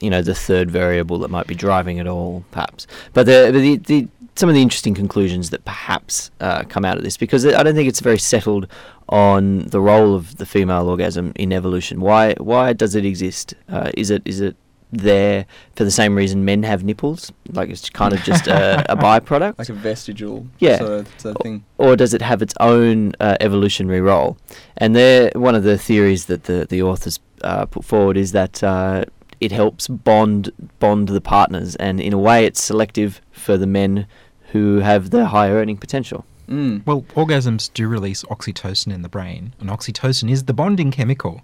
you 0.00 0.10
know, 0.10 0.22
the 0.22 0.34
third 0.34 0.70
variable 0.70 1.18
that 1.20 1.30
might 1.30 1.46
be 1.46 1.54
driving 1.54 1.98
it 1.98 2.06
all, 2.08 2.44
perhaps. 2.50 2.86
But 3.12 3.26
the, 3.26 3.50
but 3.52 3.60
the, 3.60 3.76
the 3.76 4.08
some 4.36 4.48
of 4.48 4.54
the 4.54 4.62
interesting 4.62 4.94
conclusions 4.94 5.50
that 5.50 5.64
perhaps 5.64 6.30
uh, 6.40 6.64
come 6.64 6.84
out 6.84 6.96
of 6.96 7.04
this, 7.04 7.16
because 7.16 7.46
I 7.46 7.62
don't 7.62 7.74
think 7.74 7.88
it's 7.88 8.00
very 8.00 8.18
settled 8.18 8.66
on 9.08 9.66
the 9.66 9.80
role 9.80 10.14
of 10.14 10.36
the 10.38 10.46
female 10.46 10.88
orgasm 10.88 11.32
in 11.36 11.52
evolution. 11.52 12.00
Why 12.00 12.34
why 12.38 12.72
does 12.72 12.94
it 12.94 13.04
exist? 13.04 13.54
Uh, 13.68 13.90
is 13.96 14.10
it 14.10 14.22
is 14.24 14.40
it 14.40 14.56
there 14.90 15.44
for 15.74 15.82
the 15.84 15.90
same 15.90 16.14
reason 16.14 16.44
men 16.44 16.62
have 16.62 16.84
nipples? 16.84 17.32
Like 17.52 17.68
it's 17.68 17.90
kind 17.90 18.12
of 18.14 18.22
just 18.22 18.46
a, 18.46 18.84
a 18.90 18.96
byproduct, 18.96 19.58
Like 19.58 19.68
a 19.68 19.72
vestigial 19.72 20.46
Yeah. 20.58 20.78
sort 20.78 20.90
of, 20.92 21.08
sort 21.20 21.36
of 21.36 21.42
thing. 21.42 21.64
or 21.78 21.96
does 21.96 22.14
it 22.14 22.22
have 22.22 22.42
its 22.42 22.54
own 22.60 23.12
uh, 23.20 23.36
evolutionary 23.40 24.00
role? 24.00 24.36
And 24.76 24.94
there, 24.96 25.30
one 25.34 25.54
of 25.54 25.64
the 25.64 25.76
theories 25.78 26.26
that 26.26 26.44
the 26.44 26.66
the 26.68 26.82
authors 26.82 27.18
uh, 27.42 27.66
put 27.66 27.84
forward 27.84 28.16
is 28.16 28.32
that 28.32 28.62
uh, 28.64 29.04
it 29.40 29.52
helps 29.52 29.88
bond 29.88 30.50
bond 30.78 31.08
the 31.08 31.20
partners, 31.20 31.76
and 31.76 32.00
in 32.00 32.12
a 32.12 32.18
way, 32.18 32.46
it's 32.46 32.62
selective 32.62 33.20
for 33.32 33.56
the 33.58 33.66
men 33.66 34.06
who 34.54 34.78
have 34.78 35.10
the 35.10 35.26
high 35.26 35.50
earning 35.50 35.76
potential. 35.76 36.24
Mm. 36.48 36.86
Well, 36.86 37.02
orgasms 37.14 37.70
do 37.74 37.88
release 37.88 38.22
oxytocin 38.24 38.92
in 38.94 39.02
the 39.02 39.08
brain, 39.08 39.52
and 39.60 39.68
oxytocin 39.68 40.30
is 40.30 40.44
the 40.44 40.52
bonding 40.54 40.90
chemical. 40.92 41.42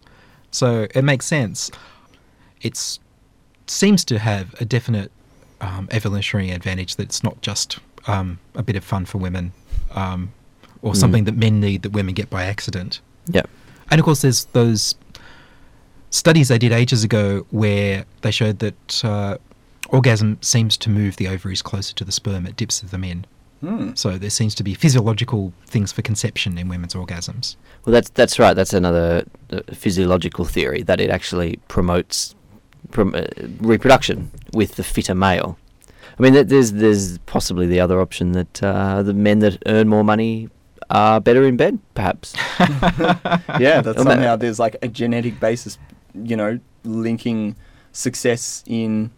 So 0.51 0.87
it 0.95 1.03
makes 1.03 1.27
sense. 1.27 1.71
It 2.63 2.99
seems 3.67 4.05
to 4.07 4.19
have 4.19 4.55
a 4.61 4.65
definite 4.65 5.11
um, 5.61 5.89
evolutionary 5.91 6.51
advantage 6.51 6.97
that 6.97 7.05
it's 7.05 7.23
not 7.25 7.41
just 7.43 7.79
um, 8.07 8.39
a 8.55 8.63
bit 8.63 8.77
of 8.77 8.85
fun 8.85 9.05
for 9.07 9.19
women 9.19 9.53
um, 9.95 10.33
or 10.83 10.93
Mm. 10.93 10.97
something 10.97 11.25
that 11.25 11.37
men 11.37 11.61
need 11.61 11.83
that 11.83 11.93
women 11.93 12.15
get 12.15 12.31
by 12.31 12.45
accident. 12.45 13.01
Yep. 13.27 13.49
And 13.91 13.99
of 14.01 14.05
course, 14.05 14.23
there's 14.23 14.45
those 14.53 14.95
studies 16.11 16.49
they 16.49 16.59
did 16.59 16.73
ages 16.73 17.05
ago 17.05 17.47
where 17.51 18.05
they 18.23 18.31
showed 18.31 18.59
that 18.61 19.05
uh, 19.05 19.37
orgasm 19.91 20.39
seems 20.41 20.77
to 20.79 20.91
move 20.91 21.17
the 21.17 21.29
ovaries 21.29 21.63
closer 21.63 21.95
to 21.95 22.05
the 22.05 22.13
sperm, 22.13 22.47
it 22.47 22.57
dips 22.57 22.81
them 22.81 23.05
in. 23.05 23.27
Mm. 23.63 23.97
So 23.97 24.17
there 24.17 24.31
seems 24.31 24.55
to 24.57 24.63
be 24.63 24.75
physiological 24.75 25.53
things 25.67 25.93
for 25.93 26.03
conception 26.03 26.57
in 26.57 26.69
women's 26.69 26.95
orgasms. 26.95 27.57
Well, 27.85 27.93
that's 27.93 28.09
that's 28.11 28.39
right. 28.39 28.55
That's 28.55 28.73
another 28.73 29.25
uh, 29.51 29.61
physiological 29.73 30.47
theory 30.47 30.83
that 30.83 31.01
it 31.01 31.11
actually 31.11 31.59
promotes 31.69 32.35
prom- 32.91 33.15
uh, 33.15 33.27
reproduction 33.61 34.31
with 34.55 34.77
the 34.77 34.83
fitter 34.83 35.15
male. 35.15 35.59
I 36.19 36.23
mean, 36.23 36.33
th- 36.33 36.47
there's 36.47 36.73
there's 36.73 37.19
possibly 37.19 37.67
the 37.67 37.81
other 37.81 38.01
option 38.01 38.33
that 38.33 38.63
uh, 38.63 39.03
the 39.03 39.15
men 39.15 39.41
that 39.41 39.63
earn 39.67 39.89
more 39.89 40.05
money 40.05 40.49
are 40.89 41.21
better 41.21 41.45
in 41.45 41.57
bed, 41.57 41.79
perhaps. 41.95 42.35
yeah, 42.59 43.83
that 43.83 43.97
somehow 43.97 44.37
there's 44.37 44.59
like 44.59 44.77
a 44.81 44.89
genetic 44.89 45.39
basis, 45.39 45.79
you 46.15 46.37
know, 46.37 46.59
linking 46.85 47.57
success 47.93 48.65
in 48.67 49.11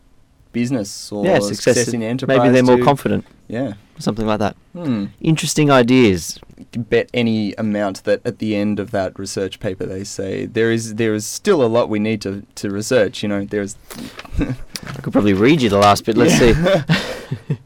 business 0.53 1.11
or 1.13 1.25
yeah, 1.25 1.39
success, 1.39 1.77
success. 1.77 1.95
in 1.95 2.03
enterprise. 2.03 2.39
Maybe 2.39 2.51
they're 2.53 2.63
more 2.63 2.77
to- 2.77 2.85
confident, 2.85 3.25
Yeah. 3.49 3.75
something 3.99 4.27
like 4.27 4.39
that. 4.41 4.57
Hmm. 4.73 5.07
Interesting 5.21 5.71
ideas. 5.71 6.39
Bet 6.77 7.11
any 7.13 7.55
amount 7.55 8.05
that 8.05 8.21
at 8.25 8.39
the 8.39 8.55
end 8.55 8.79
of 8.79 8.91
that 8.93 9.19
research 9.19 9.59
paper 9.59 9.85
they 9.85 10.05
say 10.05 10.47
there 10.47 10.71
is 10.71 10.95
there 10.95 11.13
is 11.15 11.27
still 11.27 11.63
a 11.63 11.67
lot 11.67 11.89
we 11.89 11.99
need 11.99 12.21
to, 12.23 12.45
to 12.57 12.71
research. 12.71 13.23
You 13.23 13.29
know, 13.29 13.45
there's 13.45 13.77
I 14.39 14.93
could 15.03 15.13
probably 15.13 15.33
read 15.35 15.61
you 15.61 15.69
the 15.69 15.79
last 15.79 16.05
bit. 16.05 16.17
Let's 16.17 16.35
see. 16.35 16.53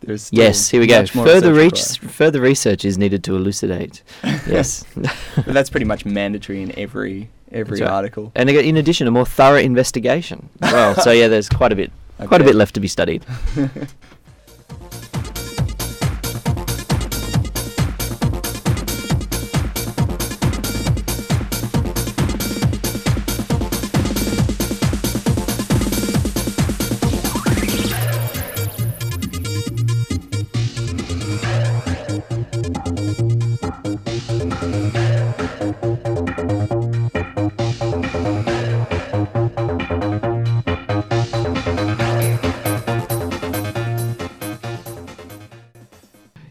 there's 0.00 0.32
Yes, 0.32 0.70
here 0.70 0.80
we 0.80 0.86
go. 0.86 1.04
Further 1.06 1.52
research 1.52 2.00
reach, 2.02 2.10
further 2.12 2.40
research 2.40 2.84
is 2.84 2.96
needed 2.96 3.22
to 3.24 3.36
elucidate. 3.36 4.02
Yes. 4.46 4.84
but 4.96 5.44
that's 5.46 5.68
pretty 5.70 5.86
much 5.86 6.04
mandatory 6.06 6.62
in 6.62 6.76
every 6.78 7.28
every 7.52 7.80
right. 7.80 7.90
article. 7.90 8.32
And 8.34 8.48
in 8.50 8.76
addition, 8.76 9.06
a 9.06 9.10
more 9.10 9.26
thorough 9.26 9.58
investigation. 9.58 10.48
Well, 10.60 10.94
so 10.96 11.10
yeah, 11.10 11.28
there's 11.28 11.48
quite 11.48 11.72
a 11.72 11.76
bit, 11.76 11.90
I 12.18 12.26
quite 12.26 12.40
a 12.40 12.44
bit 12.44 12.54
left 12.54 12.74
to 12.74 12.80
be 12.80 12.88
studied. 12.88 13.24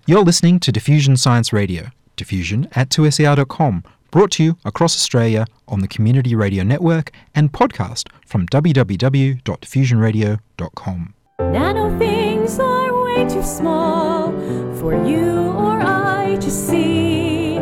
You're 0.10 0.25
listening 0.25 0.58
to 0.62 0.72
Diffusion 0.72 1.18
Science 1.18 1.54
Radio, 1.54 1.92
diffusion 2.16 2.68
at 2.72 2.89
2ser.com, 2.89 3.84
brought 4.10 4.32
to 4.32 4.44
you 4.44 4.58
across 4.66 4.96
Australia 4.96 5.46
on 5.68 5.82
the 5.82 5.88
Community 5.88 6.34
Radio 6.34 6.63
Network 6.63 7.12
and 7.36 7.54
podcast 7.54 8.08
from 8.25 8.48
www.diffusionradio.com. 8.48 11.13
Nano 11.39 12.00
things 12.00 12.60
are 12.60 13.04
way 13.04 13.30
too 13.30 13.44
small 13.44 14.32
for 14.80 14.96
you 15.08 15.51
or 15.51 15.80
I 15.80 16.38
to 16.42 16.50
see. 16.50 17.60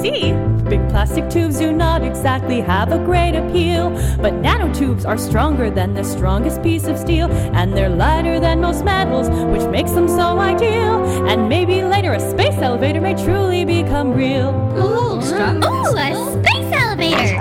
See, 0.00 0.32
big 0.68 0.86
plastic 0.88 1.28
tubes 1.30 1.58
do 1.58 1.72
not 1.72 2.02
exactly 2.02 2.60
have 2.60 2.92
a 2.92 2.98
great 2.98 3.34
appeal, 3.34 3.90
but 4.20 4.32
nanotubes 4.34 5.06
are 5.06 5.18
stronger 5.18 5.70
than 5.70 5.94
the 5.94 6.04
strongest 6.04 6.62
piece 6.62 6.86
of 6.86 6.98
steel, 6.98 7.30
and 7.54 7.72
they're 7.76 7.88
lighter 7.88 8.38
than 8.40 8.60
most 8.60 8.84
metals, 8.84 9.28
which 9.52 9.68
makes 9.70 9.92
them 9.92 10.08
so 10.08 10.38
ideal. 10.38 11.04
And 11.28 11.48
maybe 11.48 11.82
later 11.82 12.12
a 12.12 12.20
space 12.20 12.56
elevator 12.56 13.00
may 13.00 13.14
truly 13.14 13.64
become 13.64 14.12
real. 14.12 14.50
Ooh, 14.76 15.20
Ooh 15.20 15.96
a 15.96 16.14
space 16.40 16.72
elevator. 16.72 17.36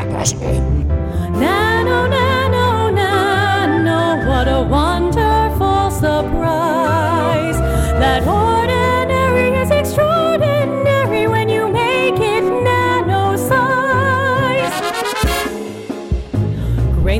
Nano, 1.40 2.08
nano, 2.08 2.90
nano, 2.92 4.30
what 4.30 4.48
a 4.48 4.64
wonderful 4.64 5.92
surprise. 5.92 7.58
That 8.00 8.24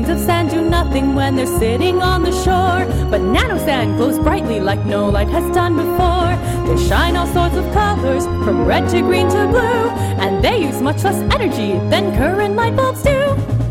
Grains 0.06 0.20
of 0.20 0.26
sand 0.26 0.50
do 0.50 0.62
nothing 0.62 1.16
when 1.16 1.34
they're 1.34 1.58
sitting 1.58 2.00
on 2.00 2.22
the 2.22 2.30
shore, 2.30 2.86
but 3.10 3.20
nano 3.20 3.58
sand 3.58 3.96
glows 3.96 4.20
brightly 4.20 4.60
like 4.60 4.84
no 4.86 5.08
light 5.08 5.26
has 5.28 5.52
done 5.52 5.74
before. 5.74 6.36
They 6.64 6.88
shine 6.88 7.16
all 7.16 7.26
sorts 7.26 7.56
of 7.56 7.64
colors, 7.72 8.24
from 8.44 8.66
red 8.66 8.88
to 8.90 9.00
green 9.00 9.28
to 9.30 9.48
blue, 9.48 9.90
and 10.22 10.44
they 10.44 10.62
use 10.62 10.80
much 10.80 11.02
less 11.02 11.16
energy 11.34 11.72
than 11.90 12.16
current 12.16 12.54
light 12.54 12.76
bulbs 12.76 13.02
do. 13.02 13.18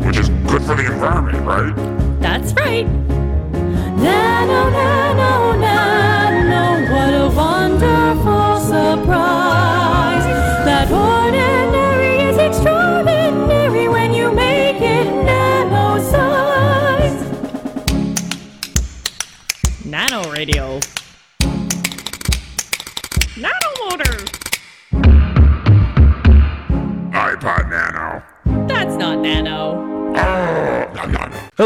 Which 0.06 0.18
is 0.18 0.28
good 0.28 0.62
for 0.62 0.74
the 0.74 0.92
environment, 0.92 1.38
right? 1.46 1.74
That's 2.20 2.52
right. 2.52 2.86
Nano, 4.04 4.68
nano, 4.68 5.58
nano, 5.58 6.92
what 6.92 7.14
a 7.14 7.34
wonderful 7.34 8.60
surprise. 8.60 9.45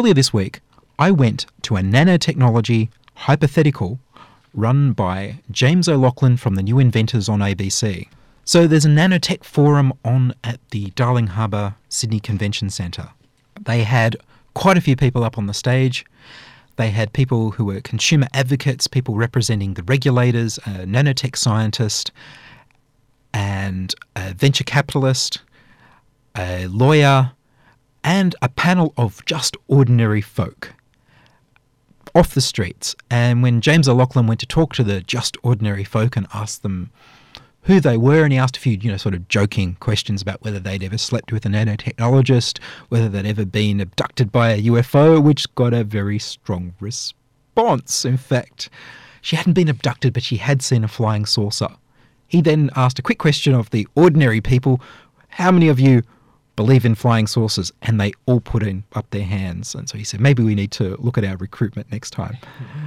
Earlier 0.00 0.14
this 0.14 0.32
week, 0.32 0.60
I 0.98 1.10
went 1.10 1.44
to 1.60 1.76
a 1.76 1.80
nanotechnology 1.80 2.88
hypothetical 3.16 4.00
run 4.54 4.94
by 4.94 5.40
James 5.50 5.90
O'Loughlin 5.90 6.38
from 6.38 6.54
the 6.54 6.62
New 6.62 6.78
Inventors 6.78 7.28
on 7.28 7.40
ABC. 7.40 8.08
So 8.46 8.66
there's 8.66 8.86
a 8.86 8.88
nanotech 8.88 9.44
forum 9.44 9.92
on 10.02 10.32
at 10.42 10.58
the 10.70 10.86
Darling 10.92 11.26
Harbour 11.26 11.74
Sydney 11.90 12.18
Convention 12.18 12.70
Centre. 12.70 13.10
They 13.60 13.82
had 13.82 14.16
quite 14.54 14.78
a 14.78 14.80
few 14.80 14.96
people 14.96 15.22
up 15.22 15.36
on 15.36 15.48
the 15.48 15.52
stage. 15.52 16.06
They 16.76 16.88
had 16.88 17.12
people 17.12 17.50
who 17.50 17.66
were 17.66 17.82
consumer 17.82 18.28
advocates, 18.32 18.86
people 18.86 19.16
representing 19.16 19.74
the 19.74 19.82
regulators, 19.82 20.56
a 20.64 20.86
nanotech 20.86 21.36
scientist, 21.36 22.10
and 23.34 23.94
a 24.16 24.32
venture 24.32 24.64
capitalist, 24.64 25.42
a 26.34 26.68
lawyer, 26.68 27.32
and 28.02 28.34
a 28.42 28.48
panel 28.48 28.92
of 28.96 29.24
just 29.24 29.56
ordinary 29.68 30.20
folk 30.20 30.74
off 32.14 32.34
the 32.34 32.40
streets. 32.40 32.94
And 33.10 33.42
when 33.42 33.60
James 33.60 33.88
O'Loughlin 33.88 34.26
went 34.26 34.40
to 34.40 34.46
talk 34.46 34.74
to 34.74 34.84
the 34.84 35.00
just 35.00 35.36
ordinary 35.42 35.84
folk 35.84 36.16
and 36.16 36.26
asked 36.32 36.62
them 36.62 36.90
who 37.64 37.78
they 37.78 37.96
were, 37.96 38.24
and 38.24 38.32
he 38.32 38.38
asked 38.38 38.56
a 38.56 38.60
few, 38.60 38.72
you 38.72 38.90
know, 38.90 38.96
sort 38.96 39.14
of 39.14 39.28
joking 39.28 39.76
questions 39.80 40.22
about 40.22 40.42
whether 40.42 40.58
they'd 40.58 40.82
ever 40.82 40.96
slept 40.96 41.30
with 41.30 41.44
a 41.44 41.48
nanotechnologist, 41.48 42.58
whether 42.88 43.08
they'd 43.08 43.26
ever 43.26 43.44
been 43.44 43.80
abducted 43.80 44.32
by 44.32 44.50
a 44.50 44.62
UFO, 44.62 45.22
which 45.22 45.54
got 45.54 45.74
a 45.74 45.84
very 45.84 46.18
strong 46.18 46.74
response. 46.80 48.04
In 48.04 48.16
fact, 48.16 48.70
she 49.20 49.36
hadn't 49.36 49.52
been 49.52 49.68
abducted, 49.68 50.14
but 50.14 50.22
she 50.22 50.38
had 50.38 50.62
seen 50.62 50.84
a 50.84 50.88
flying 50.88 51.26
saucer. 51.26 51.68
He 52.26 52.40
then 52.40 52.70
asked 52.76 52.98
a 52.98 53.02
quick 53.02 53.18
question 53.18 53.54
of 53.54 53.70
the 53.70 53.86
ordinary 53.94 54.40
people 54.40 54.80
How 55.28 55.50
many 55.50 55.68
of 55.68 55.78
you 55.78 56.02
believe 56.60 56.84
in 56.84 56.94
flying 56.94 57.26
saucers? 57.26 57.72
And 57.80 57.98
they 57.98 58.12
all 58.26 58.40
put 58.40 58.62
in 58.62 58.84
up 58.92 59.08
their 59.12 59.24
hands. 59.24 59.74
And 59.74 59.88
so 59.88 59.96
he 59.96 60.04
said, 60.04 60.20
Maybe 60.20 60.42
we 60.42 60.54
need 60.54 60.70
to 60.72 60.94
look 60.98 61.16
at 61.16 61.24
our 61.24 61.38
recruitment 61.38 61.90
next 61.90 62.10
time. 62.10 62.36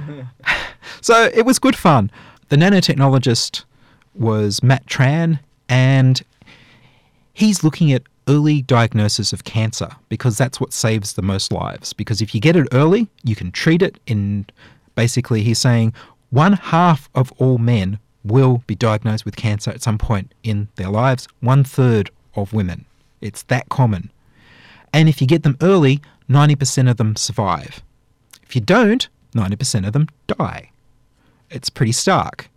so 1.00 1.28
it 1.34 1.44
was 1.44 1.58
good 1.58 1.74
fun. 1.74 2.08
The 2.50 2.56
nanotechnologist 2.56 3.64
was 4.14 4.62
Matt 4.62 4.86
Tran, 4.86 5.40
and 5.68 6.22
he's 7.32 7.64
looking 7.64 7.92
at 7.92 8.02
early 8.28 8.62
diagnosis 8.62 9.32
of 9.32 9.42
cancer 9.42 9.90
because 10.08 10.38
that's 10.38 10.60
what 10.60 10.72
saves 10.72 11.14
the 11.14 11.22
most 11.22 11.50
lives. 11.50 11.92
Because 11.92 12.22
if 12.22 12.32
you 12.32 12.40
get 12.40 12.54
it 12.54 12.68
early, 12.70 13.08
you 13.24 13.34
can 13.34 13.50
treat 13.50 13.82
it. 13.82 13.98
In 14.06 14.46
basically, 14.94 15.42
he's 15.42 15.58
saying 15.58 15.92
one 16.30 16.52
half 16.52 17.08
of 17.16 17.32
all 17.38 17.58
men 17.58 17.98
will 18.22 18.62
be 18.68 18.76
diagnosed 18.76 19.24
with 19.24 19.34
cancer 19.34 19.72
at 19.72 19.82
some 19.82 19.98
point 19.98 20.32
in 20.44 20.68
their 20.76 20.90
lives, 20.90 21.26
one 21.40 21.64
third 21.64 22.10
of 22.36 22.52
women. 22.52 22.84
It's 23.24 23.42
that 23.44 23.68
common. 23.68 24.12
And 24.92 25.08
if 25.08 25.20
you 25.20 25.26
get 25.26 25.42
them 25.42 25.56
early, 25.60 26.00
90% 26.28 26.90
of 26.90 26.98
them 26.98 27.16
survive. 27.16 27.82
If 28.42 28.54
you 28.54 28.60
don't, 28.60 29.08
90% 29.34 29.86
of 29.86 29.92
them 29.92 30.08
die. 30.26 30.70
It's 31.50 31.70
pretty 31.70 31.92
stark. 31.92 32.48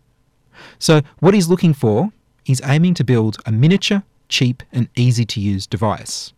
So, 0.80 1.02
what 1.20 1.34
he's 1.34 1.48
looking 1.50 1.74
for, 1.74 2.12
he's 2.44 2.62
aiming 2.64 2.96
to 2.96 3.04
build 3.04 3.38
a 3.46 3.52
miniature, 3.52 4.04
cheap, 4.28 4.62
and 4.72 4.90
easy 4.96 5.26
to 5.26 5.40
use 5.40 5.66
device. 5.66 6.34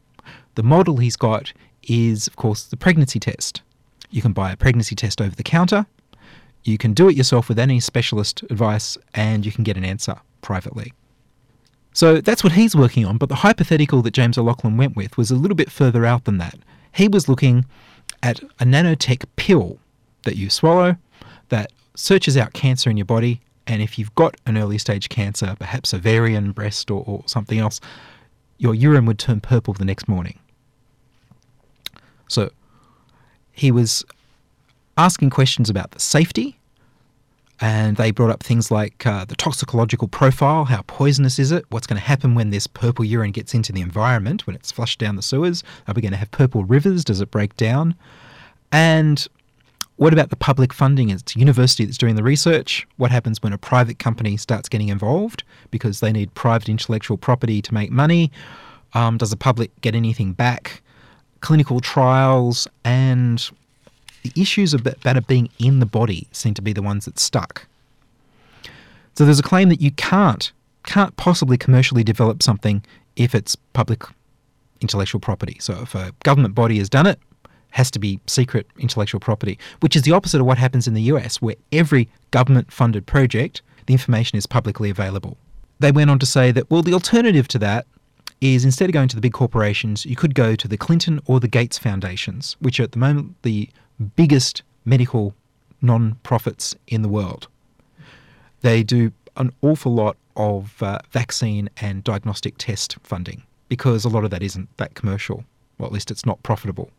The 0.55 0.63
model 0.63 0.97
he's 0.97 1.15
got 1.15 1.51
is, 1.83 2.27
of 2.27 2.35
course, 2.35 2.63
the 2.63 2.77
pregnancy 2.77 3.19
test. 3.19 3.61
You 4.09 4.21
can 4.21 4.33
buy 4.33 4.51
a 4.51 4.57
pregnancy 4.57 4.95
test 4.95 5.21
over 5.21 5.35
the 5.35 5.43
counter, 5.43 5.85
you 6.63 6.77
can 6.77 6.93
do 6.93 7.07
it 7.07 7.15
yourself 7.15 7.47
with 7.47 7.57
any 7.57 7.79
specialist 7.79 8.43
advice, 8.43 8.97
and 9.13 9.45
you 9.45 9.51
can 9.51 9.63
get 9.63 9.77
an 9.77 9.85
answer 9.85 10.17
privately. 10.41 10.93
So 11.99 12.21
that's 12.21 12.45
what 12.45 12.53
he's 12.53 12.77
working 12.77 13.05
on, 13.05 13.17
but 13.17 13.27
the 13.27 13.35
hypothetical 13.35 14.01
that 14.03 14.12
James 14.12 14.38
O'Loughlin 14.38 14.77
went 14.77 14.95
with 14.95 15.17
was 15.17 15.31
a 15.31 15.35
little 15.35 15.53
bit 15.53 15.69
further 15.69 16.05
out 16.05 16.23
than 16.23 16.38
that. 16.38 16.57
He 16.93 17.09
was 17.09 17.27
looking 17.27 17.65
at 18.23 18.39
a 18.57 18.63
nanotech 18.63 19.25
pill 19.35 19.79
that 20.23 20.38
you 20.38 20.49
swallow 20.49 20.95
that 21.49 21.73
searches 21.95 22.38
out 22.38 22.53
cancer 22.53 22.89
in 22.89 22.95
your 22.95 23.05
body 23.05 23.41
and 23.67 23.81
if 23.81 23.99
you've 23.99 24.15
got 24.15 24.38
an 24.45 24.57
early 24.57 24.77
stage 24.77 25.09
cancer, 25.09 25.57
perhaps 25.59 25.93
ovarian, 25.93 26.53
breast, 26.53 26.89
or, 26.89 27.03
or 27.05 27.21
something 27.25 27.59
else, 27.59 27.81
your 28.57 28.73
urine 28.73 29.05
would 29.05 29.19
turn 29.19 29.41
purple 29.41 29.73
the 29.73 29.83
next 29.83 30.07
morning. 30.07 30.39
So 32.29 32.51
he 33.51 33.71
was 33.71 34.05
asking 34.97 35.31
questions 35.31 35.69
about 35.69 35.91
the 35.91 35.99
safety, 35.99 36.59
and 37.62 37.98
they 37.98 38.12
brought 38.12 38.30
up 38.30 38.41
things 38.41 38.72
like 38.72 39.06
uh, 39.06 39.26
the 39.26 39.36
toxicological 39.36 40.08
profile 40.08 40.65
how 40.65 40.82
poisonous 40.84 41.39
is 41.39 41.52
it? 41.52 41.65
What's 41.69 41.88
going 41.88 42.00
to 42.00 42.06
happen 42.06 42.36
when 42.36 42.50
this 42.50 42.67
purple 42.67 43.04
urine 43.04 43.32
gets 43.32 43.54
into 43.54 43.72
the 43.72 43.82
environment, 43.82 44.48
when 44.48 44.56
it's 44.56 44.72
flushed 44.72 45.00
down 45.00 45.15
the 45.15 45.22
sewers? 45.22 45.63
Are 45.88 45.93
we 45.93 46.02
going 46.02 46.12
to 46.12 46.17
have 46.17 46.32
purple 46.32 46.63
rivers? 46.63 47.04
Does 47.04 47.22
it 47.22 47.32
break 47.32 47.56
down? 47.58 47.95
And 48.72 49.28
what 49.98 50.13
about 50.13 50.30
the 50.30 50.38
public 50.38 50.72
funding? 50.72 51.10
It's 51.10 51.36
a 51.36 51.39
university 51.39 51.84
that's 51.84 51.98
doing 51.98 52.15
the 52.15 52.24
research. 52.24 52.88
What 52.95 53.12
happens 53.12 53.43
when 53.43 53.52
a 53.52 53.58
private 53.58 54.00
company 54.00 54.38
starts 54.38 54.69
getting 54.69 54.88
involved 54.88 55.43
because 55.72 56.00
they 56.00 56.13
need 56.13 56.34
private 56.36 56.69
intellectual 56.69 57.17
property 57.17 57.62
to 57.62 57.74
make 57.74 57.91
money? 57.91 58.32
Um, 58.93 59.17
does 59.17 59.32
the 59.32 59.38
public 59.38 59.72
get 59.82 59.95
anything 59.95 60.32
back? 60.32 60.82
Clinical 61.41 61.82
trials 61.82 62.65
and 62.86 63.50
the 64.23 64.32
issues 64.39 64.73
about 64.73 65.17
it 65.17 65.27
being 65.27 65.49
in 65.60 65.79
the 65.79 65.86
body 65.86 66.27
seem 66.32 66.53
to 66.55 66.62
be 66.62 66.73
the 66.73 66.82
ones 66.82 67.05
that 67.05 67.19
stuck. 67.19 67.67
So 69.15 69.25
there's 69.25 69.39
a 69.39 69.43
claim 69.43 69.69
that 69.69 69.82
you 69.82 69.91
can't 69.91 70.51
can't 70.84 71.15
possibly 71.17 71.58
commercially 71.58 72.03
develop 72.03 72.41
something 72.41 72.84
if 73.15 73.36
it's 73.36 73.55
public 73.73 74.03
intellectual 74.82 75.19
property. 75.19 75.58
So 75.60 75.82
if 75.82 75.93
a 75.93 76.13
government 76.23 76.55
body 76.55 76.77
has 76.77 76.89
done 76.89 77.05
it, 77.05 77.19
has 77.71 77.91
to 77.91 77.99
be 77.99 78.19
secret 78.27 78.65
intellectual 78.79 79.19
property, 79.19 79.60
which 79.82 79.95
is 79.95 80.03
the 80.03 80.13
opposite 80.13 80.39
of 80.39 80.47
what 80.47 80.58
happens 80.58 80.88
in 80.88 80.93
the 80.93 81.01
US, 81.03 81.41
where 81.41 81.55
every 81.71 82.10
government 82.32 82.71
funded 82.71 83.05
project, 83.05 83.62
the 83.86 83.93
information 83.93 84.38
is 84.38 84.45
publicly 84.45 84.89
available. 84.89 85.38
They 85.79 85.91
went 85.91 86.10
on 86.10 86.19
to 86.19 86.25
say 86.25 86.51
that, 86.51 86.69
well, 86.69 86.82
the 86.82 86.93
alternative 86.93 87.47
to 87.49 87.60
that 87.60 87.86
is 88.41 88.65
instead 88.65 88.89
of 88.89 88.93
going 88.93 89.10
to 89.10 89.15
the 89.15 89.21
big 89.21 89.34
corporations, 89.34 90.05
you 90.05 90.15
could 90.15 90.34
go 90.34 90.55
to 90.55 90.67
the 90.67 90.77
Clinton 90.77 91.19
or 91.25 91.39
the 91.39 91.47
Gates 91.47 91.77
foundations, 91.77 92.55
which 92.60 92.79
are 92.79 92.84
at 92.84 92.93
the 92.93 92.99
moment 92.99 93.36
the 93.43 93.69
biggest 93.99 94.63
medical 94.85 95.33
non 95.81 96.15
profits 96.23 96.75
in 96.88 97.01
the 97.01 97.09
world. 97.09 97.47
They 98.62 98.83
do 98.83 99.12
an 99.38 99.51
awful 99.62 99.93
lot 99.93 100.17
of 100.35 100.81
uh, 100.81 100.99
vaccine 101.12 101.69
and 101.77 102.03
diagnostic 102.03 102.55
test 102.57 102.97
funding 103.03 103.43
because 103.69 104.03
a 104.03 104.09
lot 104.09 104.23
of 104.23 104.31
that 104.31 104.43
isn't 104.43 104.75
that 104.77 104.95
commercial, 104.95 105.45
or 105.77 105.85
at 105.85 105.91
least 105.91 106.12
it's 106.12 106.25
not 106.25 106.41
profitable. 106.43 106.89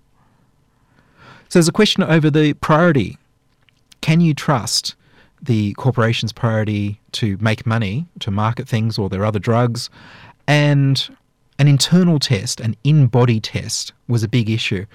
So 1.49 1.59
there's 1.59 1.69
a 1.69 1.73
question 1.73 2.05
over 2.05 2.31
the 2.31 2.55
priority. 2.55 3.19
Can 4.03 4.21
you 4.21 4.35
trust 4.35 4.95
the 5.43 5.75
corporation's 5.75 6.33
priority 6.33 7.01
to 7.13 7.37
make 7.41 7.67
money, 7.67 8.07
to 8.21 8.31
market 8.31 8.69
things 8.69 8.99
or 8.99 9.09
their 9.09 9.25
other 9.25 9.41
drugs? 9.41 9.91
And 10.47 11.17
an 11.59 11.67
internal 11.67 12.21
test, 12.21 12.61
an 12.61 12.77
in 12.85 13.09
body 13.09 13.41
test, 13.41 13.93
was 14.07 14.23
a 14.23 14.29
big 14.29 14.49
issue 14.49 14.87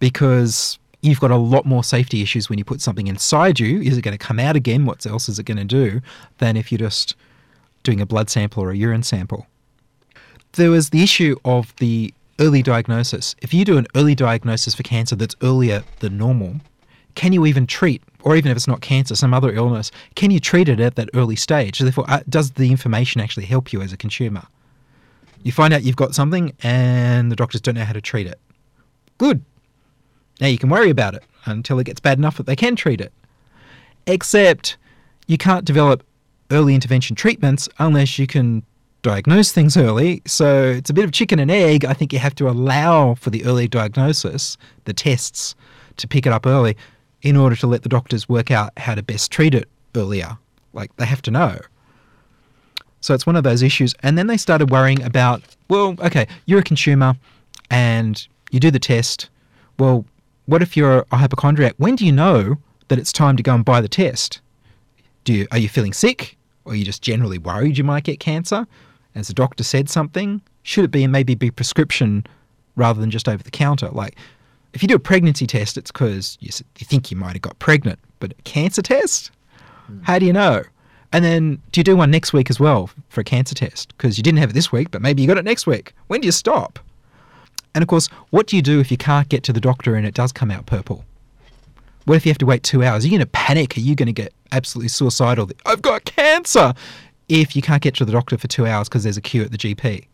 because 0.00 0.79
you've 1.02 1.20
got 1.20 1.30
a 1.30 1.36
lot 1.36 1.64
more 1.64 1.82
safety 1.82 2.22
issues 2.22 2.48
when 2.48 2.58
you 2.58 2.64
put 2.64 2.80
something 2.80 3.06
inside 3.06 3.58
you. 3.58 3.80
Is 3.80 3.96
it 3.96 4.02
going 4.02 4.16
to 4.16 4.24
come 4.24 4.38
out 4.38 4.56
again? 4.56 4.84
What 4.84 5.04
else 5.06 5.28
is 5.28 5.38
it 5.38 5.44
going 5.44 5.58
to 5.58 5.64
do? 5.64 6.00
Than 6.38 6.56
if 6.56 6.70
you're 6.70 6.78
just 6.78 7.16
doing 7.82 8.00
a 8.00 8.06
blood 8.06 8.28
sample 8.28 8.62
or 8.62 8.70
a 8.70 8.76
urine 8.76 9.02
sample. 9.02 9.46
There 10.52 10.70
was 10.70 10.90
the 10.90 11.02
issue 11.02 11.36
of 11.44 11.74
the 11.76 12.12
early 12.38 12.62
diagnosis. 12.62 13.34
If 13.40 13.54
you 13.54 13.64
do 13.64 13.78
an 13.78 13.86
early 13.94 14.14
diagnosis 14.14 14.74
for 14.74 14.82
cancer 14.82 15.16
that's 15.16 15.36
earlier 15.42 15.84
than 16.00 16.18
normal, 16.18 16.56
can 17.14 17.32
you 17.32 17.46
even 17.46 17.66
treat, 17.66 18.02
or 18.22 18.36
even 18.36 18.50
if 18.50 18.56
it's 18.56 18.68
not 18.68 18.80
cancer, 18.80 19.14
some 19.14 19.34
other 19.34 19.52
illness, 19.52 19.90
can 20.14 20.30
you 20.30 20.40
treat 20.40 20.68
it 20.68 20.80
at 20.80 20.96
that 20.96 21.08
early 21.14 21.36
stage? 21.36 21.78
Therefore, 21.78 22.04
uh, 22.08 22.20
does 22.28 22.52
the 22.52 22.70
information 22.70 23.20
actually 23.20 23.46
help 23.46 23.72
you 23.72 23.82
as 23.82 23.92
a 23.92 23.96
consumer? 23.96 24.42
You 25.42 25.52
find 25.52 25.72
out 25.72 25.82
you've 25.82 25.96
got 25.96 26.14
something 26.14 26.52
and 26.62 27.30
the 27.30 27.36
doctors 27.36 27.60
don't 27.60 27.74
know 27.74 27.84
how 27.84 27.92
to 27.92 28.00
treat 28.00 28.26
it. 28.26 28.38
Good. 29.18 29.42
Now 30.40 30.48
you 30.48 30.58
can 30.58 30.68
worry 30.68 30.90
about 30.90 31.14
it 31.14 31.22
until 31.44 31.78
it 31.78 31.84
gets 31.84 32.00
bad 32.00 32.18
enough 32.18 32.36
that 32.36 32.46
they 32.46 32.56
can 32.56 32.76
treat 32.76 33.00
it. 33.00 33.12
Except 34.06 34.76
you 35.26 35.38
can't 35.38 35.64
develop 35.64 36.02
early 36.50 36.74
intervention 36.74 37.14
treatments 37.14 37.68
unless 37.78 38.18
you 38.18 38.26
can 38.26 38.62
diagnose 39.02 39.52
things 39.52 39.76
early. 39.76 40.22
So 40.26 40.64
it's 40.64 40.90
a 40.90 40.94
bit 40.94 41.04
of 41.04 41.12
chicken 41.12 41.38
and 41.38 41.50
egg. 41.50 41.84
I 41.84 41.92
think 41.92 42.12
you 42.12 42.18
have 42.18 42.34
to 42.36 42.48
allow 42.48 43.14
for 43.14 43.30
the 43.30 43.44
early 43.44 43.68
diagnosis, 43.68 44.56
the 44.84 44.92
tests, 44.92 45.54
to 45.96 46.08
pick 46.08 46.26
it 46.26 46.32
up 46.32 46.46
early 46.46 46.76
in 47.22 47.36
order 47.36 47.56
to 47.56 47.66
let 47.66 47.82
the 47.82 47.88
doctors 47.88 48.28
work 48.28 48.50
out 48.50 48.72
how 48.78 48.94
to 48.94 49.02
best 49.02 49.30
treat 49.30 49.54
it 49.54 49.68
earlier. 49.94 50.38
Like 50.72 50.94
they 50.96 51.04
have 51.04 51.22
to 51.22 51.30
know. 51.30 51.58
So 53.00 53.14
it's 53.14 53.26
one 53.26 53.36
of 53.36 53.44
those 53.44 53.62
issues. 53.62 53.94
And 54.02 54.18
then 54.18 54.26
they 54.26 54.36
started 54.36 54.70
worrying 54.70 55.02
about, 55.02 55.42
well, 55.68 55.94
okay, 56.00 56.26
you're 56.46 56.60
a 56.60 56.64
consumer 56.64 57.16
and 57.70 58.26
you 58.50 58.60
do 58.60 58.70
the 58.70 58.78
test. 58.78 59.30
Well, 59.78 60.04
what 60.50 60.62
if 60.62 60.76
you're 60.76 61.06
a 61.12 61.16
hypochondriac? 61.16 61.74
When 61.76 61.94
do 61.94 62.04
you 62.04 62.10
know 62.10 62.56
that 62.88 62.98
it's 62.98 63.12
time 63.12 63.36
to 63.36 63.42
go 63.42 63.54
and 63.54 63.64
buy 63.64 63.80
the 63.80 63.88
test? 63.88 64.40
Do 65.22 65.32
you, 65.32 65.46
are 65.52 65.58
you 65.58 65.68
feeling 65.68 65.92
sick? 65.92 66.36
Or 66.64 66.72
are 66.72 66.74
you 66.74 66.84
just 66.84 67.02
generally 67.02 67.38
worried 67.38 67.78
you 67.78 67.84
might 67.84 68.02
get 68.02 68.18
cancer? 68.18 68.66
Has 69.14 69.28
the 69.28 69.34
doctor 69.34 69.62
said 69.62 69.88
something? 69.88 70.42
Should 70.64 70.84
it 70.84 70.90
be 70.90 71.06
maybe 71.06 71.36
be 71.36 71.52
prescription 71.52 72.26
rather 72.74 73.00
than 73.00 73.12
just 73.12 73.28
over 73.28 73.44
the 73.44 73.50
counter? 73.52 73.90
Like, 73.90 74.16
if 74.72 74.82
you 74.82 74.88
do 74.88 74.96
a 74.96 75.00
pregnancy 75.00 75.46
test, 75.46 75.78
it's 75.78 75.92
because 75.92 76.36
you, 76.40 76.50
you 76.78 76.84
think 76.84 77.12
you 77.12 77.16
might 77.16 77.34
have 77.34 77.42
got 77.42 77.56
pregnant. 77.60 78.00
But 78.18 78.32
a 78.32 78.42
cancer 78.42 78.82
test? 78.82 79.30
Hmm. 79.86 80.00
How 80.02 80.18
do 80.18 80.26
you 80.26 80.32
know? 80.32 80.64
And 81.12 81.24
then 81.24 81.62
do 81.70 81.78
you 81.78 81.84
do 81.84 81.96
one 81.96 82.10
next 82.10 82.32
week 82.32 82.50
as 82.50 82.58
well 82.58 82.90
for 83.08 83.20
a 83.20 83.24
cancer 83.24 83.54
test? 83.54 83.96
Because 83.96 84.18
you 84.18 84.24
didn't 84.24 84.38
have 84.38 84.50
it 84.50 84.54
this 84.54 84.72
week, 84.72 84.90
but 84.90 85.00
maybe 85.00 85.22
you 85.22 85.28
got 85.28 85.38
it 85.38 85.44
next 85.44 85.68
week. 85.68 85.94
When 86.08 86.20
do 86.20 86.26
you 86.26 86.32
stop? 86.32 86.80
And 87.74 87.82
of 87.82 87.88
course, 87.88 88.08
what 88.30 88.46
do 88.46 88.56
you 88.56 88.62
do 88.62 88.80
if 88.80 88.90
you 88.90 88.96
can't 88.96 89.28
get 89.28 89.42
to 89.44 89.52
the 89.52 89.60
doctor 89.60 89.94
and 89.94 90.06
it 90.06 90.14
does 90.14 90.32
come 90.32 90.50
out 90.50 90.66
purple? 90.66 91.04
What 92.04 92.16
if 92.16 92.26
you 92.26 92.30
have 92.30 92.38
to 92.38 92.46
wait 92.46 92.62
two 92.62 92.82
hours? 92.82 93.04
Are 93.04 93.06
you 93.06 93.12
going 93.12 93.20
to 93.20 93.26
panic? 93.26 93.76
Are 93.76 93.80
you 93.80 93.94
going 93.94 94.06
to 94.06 94.12
get 94.12 94.32
absolutely 94.52 94.88
suicidal? 94.88 95.48
I've 95.66 95.82
got 95.82 96.04
cancer! 96.04 96.74
If 97.28 97.54
you 97.54 97.62
can't 97.62 97.82
get 97.82 97.94
to 97.96 98.04
the 98.04 98.10
doctor 98.10 98.36
for 98.36 98.48
two 98.48 98.66
hours 98.66 98.88
because 98.88 99.04
there's 99.04 99.16
a 99.16 99.20
queue 99.20 99.42
at 99.42 99.52
the 99.52 99.58
GP. 99.58 100.06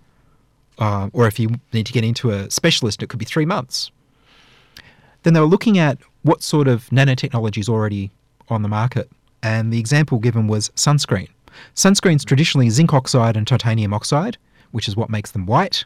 Uh, 0.79 1.09
or 1.15 1.27
if 1.27 1.39
you 1.39 1.49
need 1.73 1.87
to 1.87 1.93
get 1.93 2.05
into 2.05 2.31
a 2.31 2.51
specialist, 2.51 3.03
it 3.03 3.09
could 3.09 3.19
be 3.19 3.25
three 3.25 3.47
months. 3.47 3.91
Then 5.23 5.33
they 5.33 5.41
were 5.41 5.47
looking 5.47 5.79
at 5.79 5.99
what 6.23 6.43
sort 6.43 6.69
of 6.69 6.87
nanotechnology 6.91 7.59
is 7.59 7.69
already 7.69 8.11
on 8.49 8.63
the 8.63 8.69
market. 8.69 9.11
And 9.43 9.73
the 9.73 9.79
example 9.79 10.19
given 10.19 10.49
was 10.49 10.69
sunscreen. 10.71 11.29
Sunscreen's 11.75 12.25
traditionally 12.25 12.69
zinc 12.69 12.93
oxide 12.93 13.37
and 13.37 13.47
titanium 13.47 13.95
oxide, 13.95 14.37
which 14.73 14.89
is 14.89 14.97
what 14.97 15.09
makes 15.09 15.31
them 15.31 15.47
white. 15.47 15.85